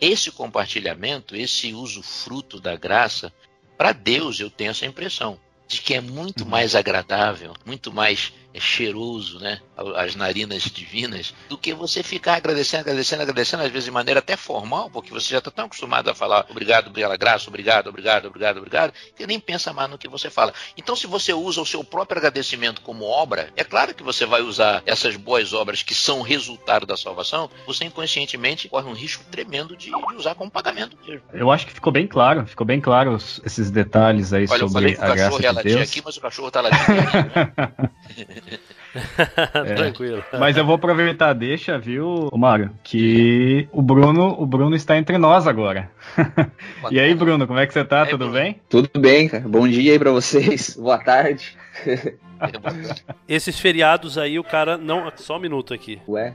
[0.00, 3.32] Esse compartilhamento, esse uso fruto da graça,
[3.76, 6.50] para Deus eu tenho essa impressão de que é muito uhum.
[6.50, 9.60] mais agradável, muito mais cheiroso, né?
[9.96, 14.36] As narinas divinas, do que você ficar agradecendo, agradecendo, agradecendo, às vezes de maneira até
[14.36, 18.56] formal, porque você já está tão acostumado a falar obrigado pela graça, obrigado, obrigado, obrigado,
[18.56, 20.52] obrigado, que nem pensa mais no que você fala.
[20.76, 24.42] Então, se você usa o seu próprio agradecimento como obra, é claro que você vai
[24.42, 29.76] usar essas boas obras que são resultado da salvação, você inconscientemente corre um risco tremendo
[29.76, 31.22] de, de usar como pagamento mesmo.
[31.32, 35.14] Eu acho que ficou bem claro, ficou bem claro esses detalhes aí Olha, sobre a
[35.14, 35.82] graça de Deus.
[35.82, 38.37] aqui, mas o cachorro está latindo né?
[39.54, 40.24] é, Tranquilo.
[40.38, 45.46] Mas eu vou aproveitar, deixa, viu, Mário, que o Bruno, o Bruno está entre nós
[45.46, 45.90] agora.
[46.90, 48.06] e aí, Bruno, como é que você tá?
[48.06, 48.32] Tudo Bruno.
[48.32, 48.60] bem?
[48.68, 49.46] Tudo bem, cara.
[49.46, 50.76] Bom dia aí para vocês.
[50.80, 51.56] Boa tarde.
[53.28, 55.12] Esses feriados aí, o cara não.
[55.16, 56.00] Só um minuto aqui.
[56.08, 56.34] Ué?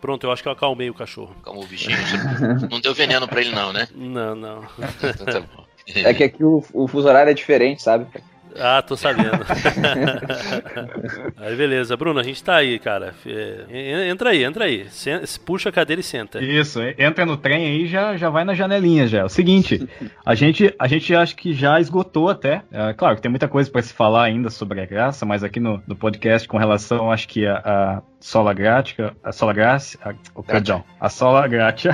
[0.00, 1.34] Pronto, eu acho que eu acalmei o cachorro.
[1.42, 1.96] Calmou o bichinho.
[2.70, 3.88] Não deu veneno pra ele, não, né?
[3.94, 4.62] Não, não.
[5.02, 5.64] Então tá bom.
[5.94, 8.06] É que aqui o, o fuso horário é diferente, sabe?
[8.60, 9.44] Ah, tô sabendo.
[11.38, 13.14] aí beleza, Bruno, a gente tá aí, cara.
[13.26, 14.86] É, entra aí, entra aí.
[15.44, 16.42] Puxa a cadeira e senta.
[16.42, 19.20] Isso, entra no trem aí e já, já vai na janelinha já.
[19.20, 19.88] É o seguinte,
[20.24, 22.62] a gente, a gente acho que já esgotou até.
[22.70, 25.60] É, claro que tem muita coisa para se falar ainda sobre a graça, mas aqui
[25.60, 30.14] no, no podcast com relação, acho que a, a sola gratia, a sola graça, a,
[30.34, 31.92] oh, perdão, a sola gratia,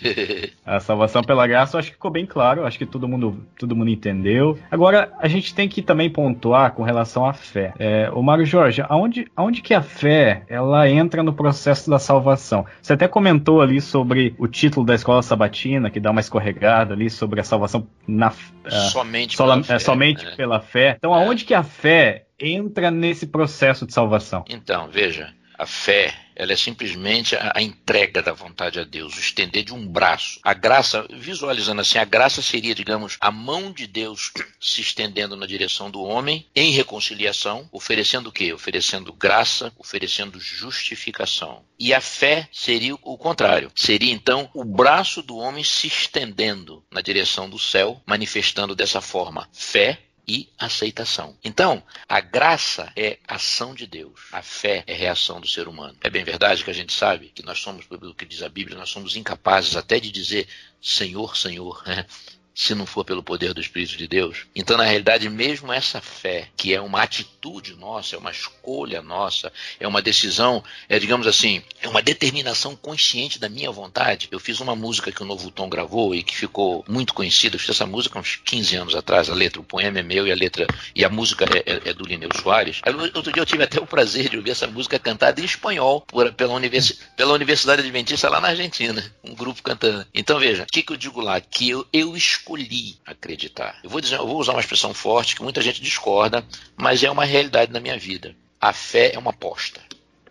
[0.64, 3.90] a salvação pela graça, acho que ficou bem claro, acho que todo mundo, todo mundo
[3.90, 4.58] entendeu.
[4.70, 7.72] Agora, a gente tem que também pontuar com relação à fé.
[7.78, 12.64] É, o Mário Jorge, aonde, aonde que a fé, ela entra no processo da salvação?
[12.80, 17.10] Você até comentou ali sobre o título da escola sabatina, que dá uma escorregada ali
[17.10, 20.36] sobre a salvação na, uh, somente, sola, pela, é, fé, somente é.
[20.36, 20.94] pela fé.
[20.96, 24.44] Então, aonde que a fé entra nesse processo de salvação?
[24.48, 29.20] Então, veja, a fé, ela é simplesmente a, a, entrega da vontade a Deus, o
[29.20, 30.38] estender de um braço.
[30.42, 35.46] A graça, visualizando assim, a graça seria, digamos, a mão de Deus se estendendo na
[35.46, 38.52] direção do homem em reconciliação, oferecendo o quê?
[38.52, 41.64] Oferecendo graça, oferecendo justificação.
[41.78, 43.70] E a fé seria o contrário.
[43.74, 49.48] Seria então o braço do homem se estendendo na direção do céu, manifestando dessa forma
[49.52, 51.36] fé, e aceitação.
[51.44, 55.96] Então, a graça é ação de Deus, a fé é reação do ser humano.
[56.00, 58.76] É bem verdade que a gente sabe que nós somos, pelo que diz a Bíblia,
[58.76, 60.48] nós somos incapazes até de dizer
[60.80, 61.82] Senhor, Senhor.
[61.86, 62.06] Né?
[62.56, 64.46] se não for pelo poder do Espírito de Deus.
[64.54, 69.52] Então, na realidade, mesmo essa fé, que é uma atitude nossa, é uma escolha nossa,
[69.78, 74.28] é uma decisão, é, digamos assim, é uma determinação consciente da minha vontade.
[74.30, 77.56] Eu fiz uma música que o Novo Tom gravou e que ficou muito conhecida.
[77.56, 79.28] Eu fiz essa música uns 15 anos atrás.
[79.28, 81.92] A letra, o poema é meu e a letra e a música é, é, é
[81.92, 82.80] do Lineu Soares.
[83.14, 86.32] Outro dia eu tive até o prazer de ouvir essa música cantada em espanhol por,
[86.32, 89.04] pela, universi pela Universidade Adventista lá na Argentina.
[89.22, 90.06] Um grupo cantando.
[90.14, 91.38] Então, veja, o que, que eu digo lá?
[91.38, 92.16] Que eu, eu
[92.46, 93.80] escolhi acreditar.
[93.82, 97.10] Eu vou, dizer, eu vou usar uma expressão forte que muita gente discorda, mas é
[97.10, 98.36] uma realidade na minha vida.
[98.60, 99.80] A fé é uma aposta,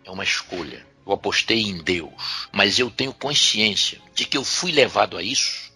[0.05, 0.85] é uma escolha.
[1.05, 5.71] Eu apostei em Deus, mas eu tenho consciência de que eu fui levado a isso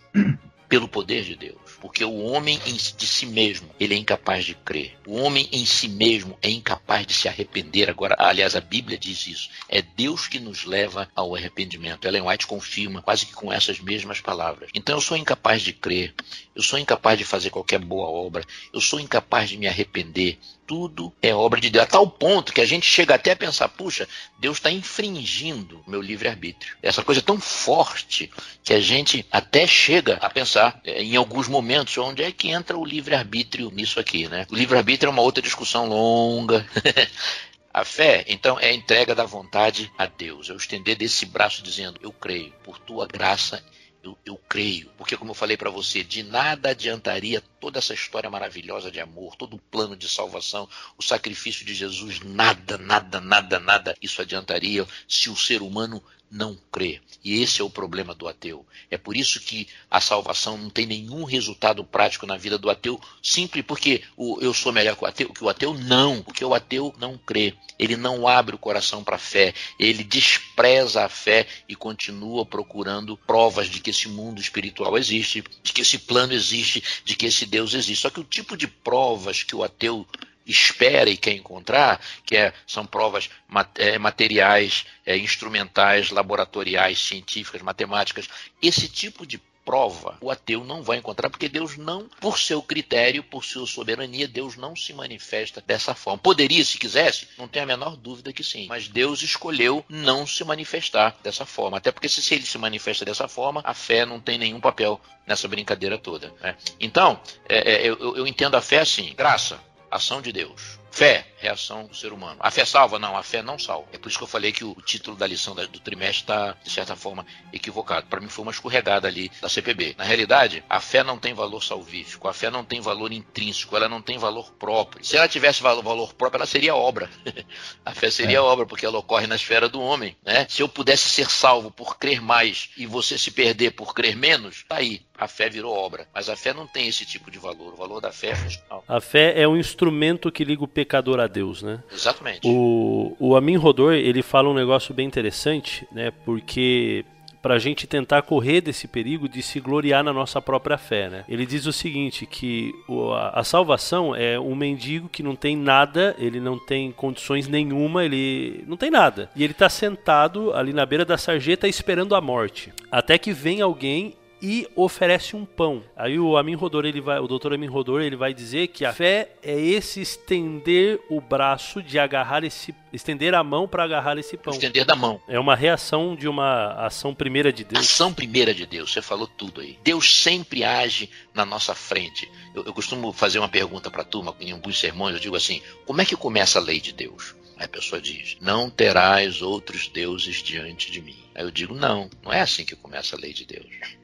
[0.69, 1.68] pelo poder de Deus.
[1.81, 4.97] Porque o homem de si mesmo, ele é incapaz de crer.
[5.07, 7.89] O homem em si mesmo é incapaz de se arrepender.
[7.89, 9.49] Agora, aliás, a Bíblia diz isso.
[9.67, 12.05] É Deus que nos leva ao arrependimento.
[12.05, 14.69] Ellen White confirma quase que com essas mesmas palavras.
[14.73, 16.13] Então eu sou incapaz de crer,
[16.55, 20.37] eu sou incapaz de fazer qualquer boa obra, eu sou incapaz de me arrepender,
[20.69, 21.83] tudo é obra de Deus.
[21.83, 24.07] A tal ponto que a gente chega até a pensar, puxa,
[24.37, 26.77] Deus está infringindo meu livre-arbítrio.
[26.83, 28.29] Essa coisa é tão forte
[28.63, 32.77] que a gente até chega a pensar é, em alguns momentos onde é que entra
[32.77, 34.45] o livre-arbítrio nisso aqui, né?
[34.51, 36.63] O livre-arbítrio é uma outra discussão longa.
[37.73, 40.49] A fé, então, é a entrega da vontade a Deus.
[40.49, 43.63] É o estender desse braço dizendo: Eu creio, por tua graça
[44.03, 48.29] eu, eu, creio, porque como eu falei para você, de nada adiantaria toda essa história
[48.29, 53.59] maravilhosa de amor, todo o plano de salvação, o sacrifício de Jesus, nada, nada, nada,
[53.59, 57.01] nada isso adiantaria se o ser humano não crê.
[57.23, 58.65] E esse é o problema do ateu.
[58.89, 62.99] É por isso que a salvação não tem nenhum resultado prático na vida do ateu,
[63.21, 65.33] simples porque o, eu sou melhor que o ateu.
[65.33, 67.55] Que o ateu não, porque o ateu não crê.
[67.77, 69.53] Ele não abre o coração para a fé.
[69.79, 75.73] Ele despreza a fé e continua procurando provas de que esse mundo espiritual existe, de
[75.73, 78.01] que esse plano existe, de que esse Deus existe.
[78.01, 80.07] Só que o tipo de provas que o ateu
[80.45, 83.29] espera e quer encontrar, que é, são provas
[83.75, 88.27] é, materiais, é, instrumentais, laboratoriais, científicas, matemáticas.
[88.61, 89.39] Esse tipo de
[89.69, 94.27] prova o ateu não vai encontrar, porque Deus não, por seu critério, por sua soberania,
[94.27, 96.17] Deus não se manifesta dessa forma.
[96.17, 100.43] Poderia, se quisesse, não tem a menor dúvida que sim, mas Deus escolheu não se
[100.43, 101.77] manifestar dessa forma.
[101.77, 105.47] Até porque se ele se manifesta dessa forma, a fé não tem nenhum papel nessa
[105.47, 106.33] brincadeira toda.
[106.41, 106.55] Né?
[106.79, 109.59] Então, é, é, eu, eu entendo a fé assim: graça,
[109.91, 110.79] ação de Deus.
[110.91, 112.37] Fé, reação do ser humano.
[112.39, 112.99] A fé salva?
[112.99, 113.87] Não, a fé não salva.
[113.93, 116.69] É por isso que eu falei que o título da lição do trimestre está, de
[116.69, 118.07] certa forma, equivocado.
[118.07, 119.95] Para mim foi uma escorregada ali da CPB.
[119.97, 123.87] Na realidade, a fé não tem valor salvífico, a fé não tem valor intrínseco, ela
[123.87, 125.03] não tem valor próprio.
[125.03, 127.09] Se ela tivesse valor, próprio, ela seria obra.
[127.85, 128.41] a fé seria é.
[128.41, 130.17] obra, porque ela ocorre na esfera do homem.
[130.23, 130.45] Né?
[130.49, 134.65] Se eu pudesse ser salvo por crer mais e você se perder por crer menos,
[134.67, 135.01] tá aí.
[135.17, 136.07] A fé virou obra.
[136.13, 137.73] Mas a fé não tem esse tipo de valor.
[137.73, 138.83] O valor da fé é funcional.
[138.87, 141.83] A fé é um instrumento que liga o pecador a Deus, né?
[141.93, 142.41] Exatamente.
[142.43, 146.11] O, o Amin Rodor, ele fala um negócio bem interessante, né?
[146.25, 147.05] Porque
[147.41, 151.09] para a gente tentar correr desse perigo de se gloriar na nossa própria fé.
[151.09, 151.23] Né?
[151.29, 152.73] Ele diz o seguinte: que
[153.15, 158.03] a, a, salvação é um mendigo que não tem nada, ele não tem condições nenhuma,
[158.03, 159.29] ele não tem nada.
[159.35, 162.73] E ele está sentado ali na beira da sarjeta esperando a morte.
[162.91, 165.83] Até que vem alguém e oferece um pão.
[165.95, 168.93] Aí o Amin Rodor, ele vai, o doutor Amin Rodor, ele vai dizer que a
[168.93, 174.35] fé é esse estender o braço de agarrar esse estender a mão para agarrar esse
[174.37, 174.53] pão.
[174.53, 175.21] Estender da mão.
[175.27, 177.85] É uma reação de uma ação primeira de Deus.
[177.85, 179.77] Ação primeira de Deus, você falou tudo aí.
[179.83, 182.29] Deus sempre age na nossa frente.
[182.55, 185.61] Eu, eu costumo fazer uma pergunta para a turma em alguns sermões, eu digo assim:
[185.85, 187.35] como é que começa a lei de Deus?
[187.59, 191.17] Aí a pessoa diz: Não terás outros deuses diante de mim.
[191.35, 193.98] Aí eu digo: Não, não é assim que começa a lei de Deus.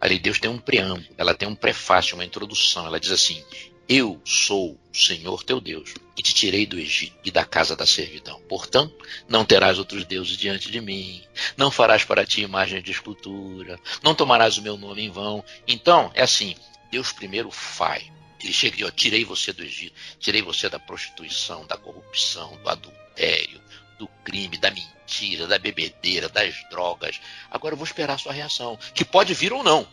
[0.00, 2.86] A lei de Deus tem um preâmbulo, ela tem um prefácio, uma introdução.
[2.86, 3.42] Ela diz assim:
[3.88, 7.84] Eu sou o Senhor teu Deus, que te tirei do Egito e da casa da
[7.84, 8.40] servidão.
[8.48, 8.94] Portanto,
[9.28, 11.22] não terás outros deuses diante de mim,
[11.56, 15.44] não farás para ti imagem de escultura, não tomarás o meu nome em vão.
[15.66, 16.54] Então, é assim:
[16.90, 18.04] Deus primeiro faz.
[18.40, 22.68] Ele chega e diz: tirei você do Egito, tirei você da prostituição, da corrupção, do
[22.68, 23.60] adultério,
[23.98, 27.20] do crime, da mentira, da bebedeira, das drogas.
[27.50, 29.86] Agora eu vou esperar a sua reação, que pode vir ou não.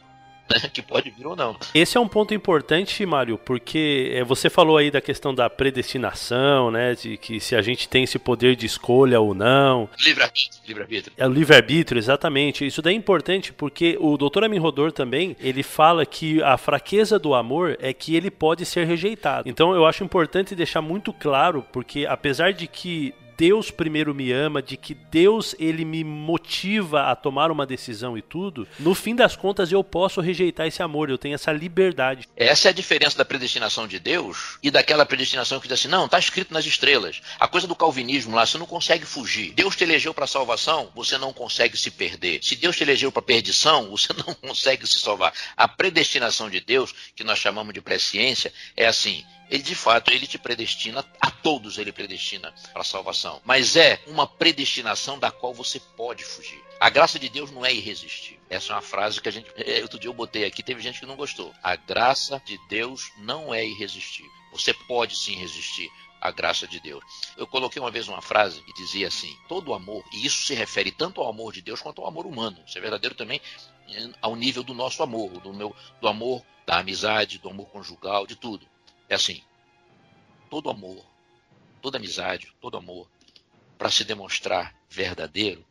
[0.48, 0.70] Né?
[0.72, 1.58] Que pode vir ou não.
[1.74, 6.70] Esse é um ponto importante, Mário, porque é, você falou aí da questão da predestinação,
[6.70, 6.94] né?
[6.94, 9.90] De que se a gente tem esse poder de escolha ou não.
[10.00, 10.62] Livre-arbítrio.
[10.68, 12.66] Livre é o livre-arbítrio, exatamente.
[12.66, 14.44] Isso daí é importante porque o Dr.
[14.44, 18.86] Amin Rodor também, ele fala que a fraqueza do amor é que ele pode ser
[18.86, 19.50] rejeitado.
[19.50, 24.62] Então eu acho importante deixar muito claro, porque apesar de que Deus primeiro me ama,
[24.62, 29.36] de que Deus ele me motiva a tomar uma decisão e tudo, no fim das
[29.36, 32.28] contas eu posso rejeitar esse amor, eu tenho essa liberdade.
[32.36, 36.06] Essa é a diferença da predestinação de Deus e daquela predestinação que diz assim: não,
[36.06, 37.22] está escrito nas estrelas.
[37.40, 39.54] A coisa do calvinismo lá, você não consegue fugir.
[39.54, 42.40] Deus te elegeu para salvação, você não consegue se perder.
[42.44, 45.34] Se Deus te elegeu para perdição, você não consegue se salvar.
[45.58, 50.28] A predestinação de Deus, que nós chamamos de presciência, é assim: ele de fato ele
[50.28, 53.42] te predestina, a todos ele predestina para a salvação.
[53.46, 56.64] Mas é uma predestinação da qual você pode fugir.
[56.80, 58.40] A graça de Deus não é irresistível.
[58.50, 59.50] Essa é uma frase que a gente.
[59.56, 61.54] É, outro dia eu botei aqui, teve gente que não gostou.
[61.64, 64.32] A graça de Deus não é irresistível.
[64.52, 65.90] Você pode sim resistir
[66.22, 67.04] à graça de Deus.
[67.38, 70.92] Eu coloquei uma vez uma frase que dizia assim: todo amor, e isso se refere
[70.92, 72.58] tanto ao amor de Deus quanto ao amor humano.
[72.68, 73.42] Isso é verdadeiro também
[73.90, 78.26] eh, ao nível do nosso amor, do, meu, do amor da amizade, do amor conjugal,
[78.26, 78.68] de tudo.
[79.10, 79.42] É assim:
[80.50, 81.06] todo amor,
[81.82, 83.08] toda amizade, todo amor,
[83.78, 85.66] para se demonstrar verdadeiro,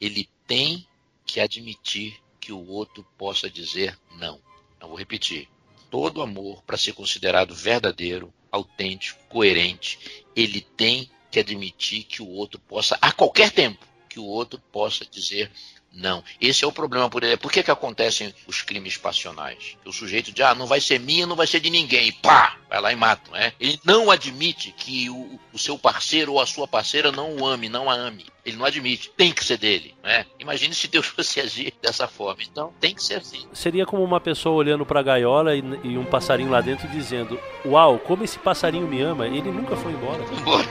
[0.00, 0.86] ele tem
[1.24, 4.40] que admitir que o outro possa dizer não.
[4.80, 5.48] Não vou repetir.
[5.90, 12.60] Todo amor, para ser considerado verdadeiro, autêntico, coerente, ele tem que admitir que o outro
[12.60, 15.50] possa, a qualquer tempo, que o outro possa dizer
[15.98, 16.22] não.
[16.40, 17.10] Esse é o problema.
[17.10, 19.76] Por, por que, que acontecem os crimes passionais?
[19.84, 22.08] O sujeito diz, ah, não vai ser minha, não vai ser de ninguém.
[22.08, 22.56] E pá!
[22.70, 23.30] Vai lá e mata.
[23.32, 23.52] Né?
[23.58, 27.68] Ele não admite que o, o, seu parceiro ou a sua parceira não o ame,
[27.68, 28.26] não a ame.
[28.44, 29.10] Ele não admite.
[29.16, 29.94] Tem que ser dele.
[30.02, 30.24] Né?
[30.38, 32.42] Imagine se Deus fosse agir dessa forma.
[32.42, 33.46] Então, tem que ser assim.
[33.52, 37.40] Seria como uma pessoa olhando para a gaiola e, e, um passarinho lá dentro dizendo:
[37.64, 39.26] Uau, como esse passarinho me ama.
[39.26, 40.22] Ele nunca foi embora.
[40.32, 40.68] embora.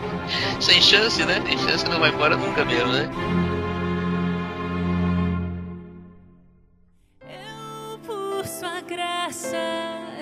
[0.60, 1.42] Sem chance, né?
[1.44, 3.59] Sem chance não vai embora nunca mesmo, né?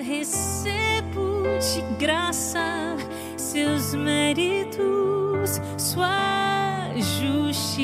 [0.01, 2.95] Recebo de graça
[3.37, 7.79] seus méritos, sua justiça.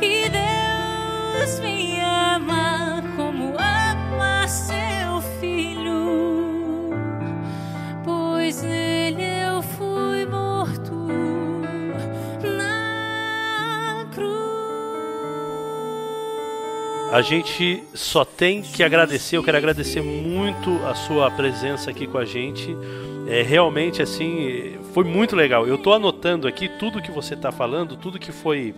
[0.00, 1.89] E Deus me
[17.12, 19.36] A gente só tem que agradecer.
[19.36, 22.76] Eu quero agradecer muito a sua presença aqui com a gente.
[23.26, 25.66] É, realmente, assim, foi muito legal.
[25.66, 28.76] Eu estou anotando aqui tudo que você está falando, tudo que foi.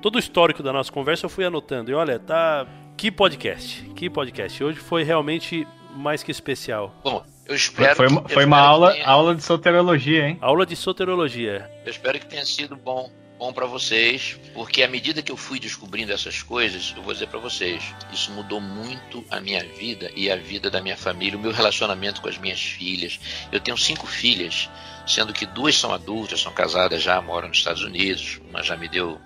[0.00, 1.90] Todo o histórico da nossa conversa eu fui anotando.
[1.90, 2.66] E olha, tá.
[2.96, 3.82] Que podcast.
[3.94, 4.64] Que podcast.
[4.64, 6.94] Hoje foi realmente mais que especial.
[7.04, 7.96] Bom, eu espero.
[7.96, 9.06] Foi, que, foi uma aula, tenha...
[9.06, 10.38] aula de soterologia, hein?
[10.40, 11.70] Aula de soterologia.
[11.84, 13.10] Eu espero que tenha sido bom
[13.44, 17.26] bom para vocês, porque à medida que eu fui descobrindo essas coisas, eu vou dizer
[17.26, 21.42] para vocês, isso mudou muito a minha vida e a vida da minha família, o
[21.42, 23.20] meu relacionamento com as minhas filhas.
[23.52, 24.70] Eu tenho cinco filhas,
[25.06, 28.88] sendo que duas são adultas, são casadas já, moram nos Estados Unidos, uma já me
[28.88, 29.20] deu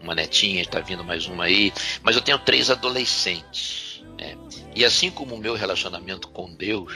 [0.00, 1.72] uma netinha, está vindo mais uma aí,
[2.04, 4.00] mas eu tenho três adolescentes.
[4.16, 4.36] Né?
[4.76, 6.94] E assim como o meu relacionamento com Deus,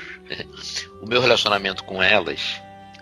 [1.02, 2.60] o meu relacionamento com elas,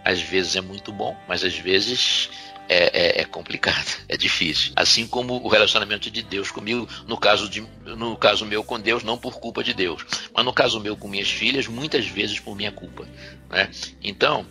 [0.08, 2.30] às vezes é muito bom, mas às vezes
[2.68, 4.72] é, é, é, complicado, é difícil.
[4.76, 9.02] Assim como o relacionamento de Deus comigo, no caso, de, no caso meu com Deus,
[9.02, 10.04] não por culpa de Deus,
[10.34, 13.06] mas no caso meu com minhas filhas, muitas vezes por minha culpa.
[13.50, 13.70] Né?
[14.02, 14.46] Então,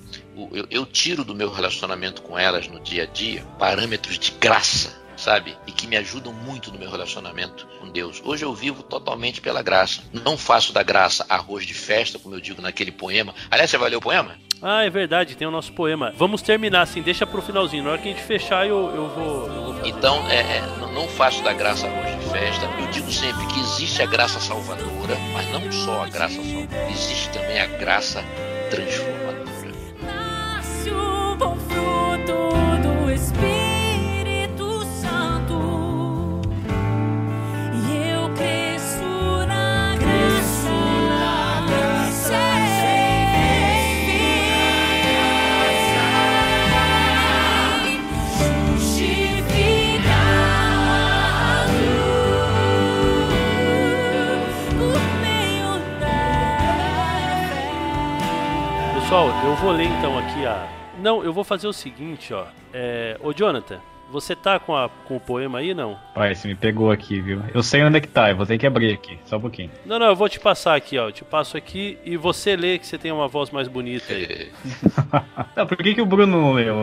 [0.52, 5.07] eu, eu tiro do meu relacionamento com elas no dia a dia parâmetros de graça
[5.18, 5.58] sabe?
[5.66, 8.22] E que me ajudam muito no meu relacionamento com Deus.
[8.24, 10.02] Hoje eu vivo totalmente pela graça.
[10.14, 13.34] Não faço da graça arroz de festa, como eu digo naquele poema.
[13.50, 14.36] Aliás, você vai ler o poema?
[14.62, 16.14] Ah, é verdade, tem o nosso poema.
[16.16, 17.84] Vamos terminar assim, deixa pro finalzinho.
[17.84, 19.48] Na hora que a gente fechar, eu, eu vou.
[19.48, 20.62] Eu vou então, é, é,
[20.94, 22.66] não faço da graça arroz de festa.
[22.80, 27.30] Eu digo sempre que existe a graça salvadora, mas não só a graça salvadora, existe
[27.30, 28.24] também a graça
[28.70, 29.17] transformadora.
[59.08, 60.68] Pessoal, eu vou ler então aqui a.
[61.00, 62.44] Não, eu vou fazer o seguinte, ó.
[62.74, 63.16] É...
[63.22, 63.80] Ô Jonathan,
[64.12, 65.98] você tá com, a, com o poema aí, não?
[66.14, 67.42] Pai, você me pegou aqui, viu?
[67.54, 69.72] Eu sei onde é que tá, eu vou ter que abrir aqui, só um pouquinho.
[69.86, 71.08] Não, não, eu vou te passar aqui, ó.
[71.08, 74.52] Eu te passo aqui e você lê que você tem uma voz mais bonita aí.
[75.56, 76.76] não, por que, que o Bruno não leu?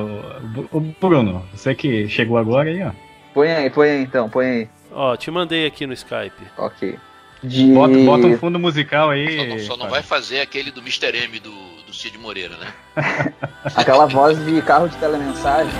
[0.73, 2.93] O Bruno, você que chegou agora aí, ó.
[3.35, 4.69] Põe aí, põe aí então, põe aí.
[4.91, 6.43] Ó, te mandei aqui no Skype.
[6.57, 6.99] Ok.
[7.43, 7.67] De...
[7.75, 9.37] Bota, bota um fundo musical aí.
[9.37, 11.15] Só não, só não vai fazer aquele do Mr.
[11.25, 12.73] M do Cid Moreira, né?
[13.75, 15.73] Aquela voz de carro de telemensagem.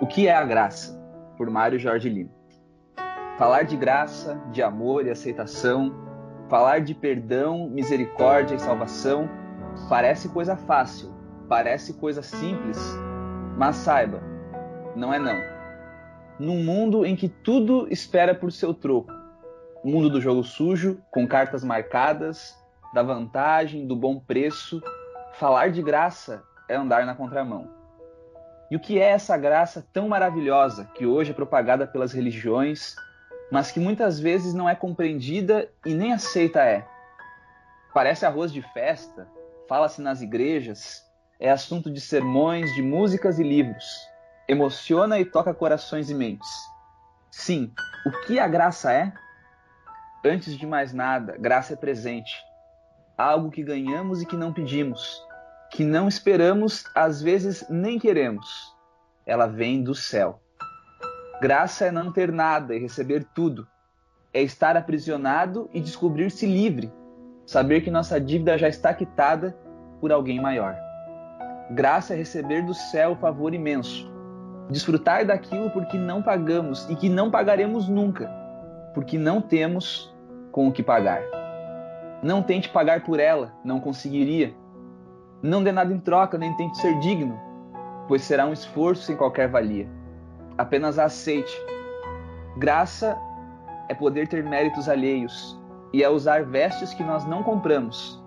[0.00, 0.98] O que é a graça?
[1.36, 2.30] Por Mário Jorge Lima.
[3.36, 5.94] Falar de graça, de amor e aceitação,
[6.48, 9.28] falar de perdão, misericórdia e salvação
[9.88, 11.14] parece coisa fácil,
[11.48, 12.78] parece coisa simples,
[13.56, 14.20] mas saiba,
[14.94, 15.38] não é não.
[16.38, 19.12] Num mundo em que tudo espera por seu troco,
[19.82, 22.56] o mundo do jogo sujo, com cartas marcadas,
[22.92, 24.82] da vantagem, do bom preço,
[25.34, 27.70] falar de graça é andar na contramão.
[28.70, 32.94] E o que é essa graça tão maravilhosa que hoje é propagada pelas religiões,
[33.50, 36.86] mas que muitas vezes não é compreendida e nem aceita é?
[37.94, 39.26] Parece arroz de festa,
[39.66, 41.07] fala-se nas igrejas,
[41.38, 43.86] é assunto de sermões, de músicas e livros.
[44.48, 46.48] Emociona e toca corações e mentes.
[47.30, 47.72] Sim,
[48.06, 49.12] o que a graça é?
[50.24, 52.34] Antes de mais nada, graça é presente.
[53.16, 55.22] Algo que ganhamos e que não pedimos
[55.70, 58.74] que não esperamos, às vezes nem queremos.
[59.26, 60.40] Ela vem do céu.
[61.40, 63.66] Graça é não ter nada e receber tudo.
[64.32, 66.92] É estar aprisionado e descobrir-se livre.
[67.46, 69.56] Saber que nossa dívida já está quitada
[70.00, 70.87] por alguém maior.
[71.70, 74.10] Graça é receber do céu favor imenso.
[74.70, 78.28] Desfrutar daquilo porque não pagamos e que não pagaremos nunca,
[78.94, 80.14] porque não temos
[80.52, 81.22] com o que pagar.
[82.22, 84.54] Não tente pagar por ela, não conseguiria
[85.42, 87.38] não dê nada em troca, nem tente ser digno,
[88.08, 89.88] pois será um esforço sem qualquer valia.
[90.56, 91.52] Apenas a aceite.
[92.56, 93.16] Graça
[93.88, 95.56] é poder ter méritos alheios
[95.92, 98.20] e é usar vestes que nós não compramos.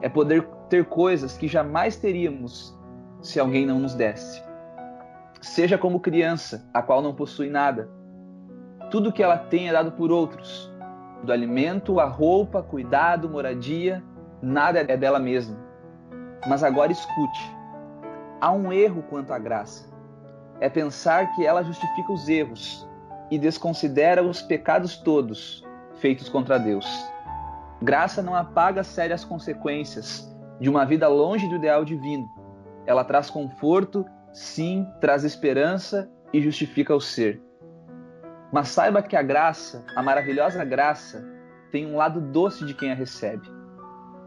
[0.00, 2.75] É poder ter coisas que jamais teríamos
[3.26, 4.42] se alguém não nos desse.
[5.40, 7.88] Seja como criança, a qual não possui nada.
[8.90, 10.72] Tudo que ela tem é dado por outros.
[11.22, 14.02] Do alimento, a roupa, cuidado, moradia,
[14.40, 15.56] nada é dela mesma.
[16.46, 17.56] Mas agora escute:
[18.40, 19.88] há um erro quanto à graça.
[20.60, 22.88] É pensar que ela justifica os erros
[23.30, 25.64] e desconsidera os pecados todos
[25.96, 26.86] feitos contra Deus.
[27.82, 32.35] Graça não apaga as sérias consequências de uma vida longe do ideal divino.
[32.86, 37.42] Ela traz conforto, sim, traz esperança e justifica o ser.
[38.52, 41.26] Mas saiba que a graça, a maravilhosa graça,
[41.70, 43.48] tem um lado doce de quem a recebe.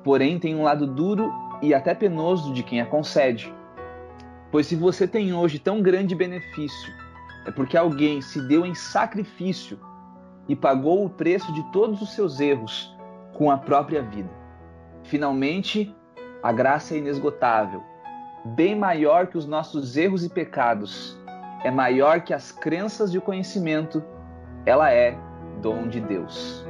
[0.04, 1.32] Porém, tem um lado duro
[1.62, 3.54] e até penoso de quem a concede.
[4.52, 6.94] Pois se você tem hoje tão grande benefício,
[7.46, 9.80] é porque alguém se deu em sacrifício
[10.48, 12.96] e pagou o preço de todos os seus erros
[13.34, 14.30] com a própria vida.
[15.04, 15.96] Finalmente,
[16.42, 17.84] a graça é inesgotável,
[18.56, 21.18] bem maior que os nossos erros e pecados,
[21.64, 24.04] é maior que as crenças e o conhecimento,
[24.66, 25.18] ela é
[25.62, 26.66] dom de Deus.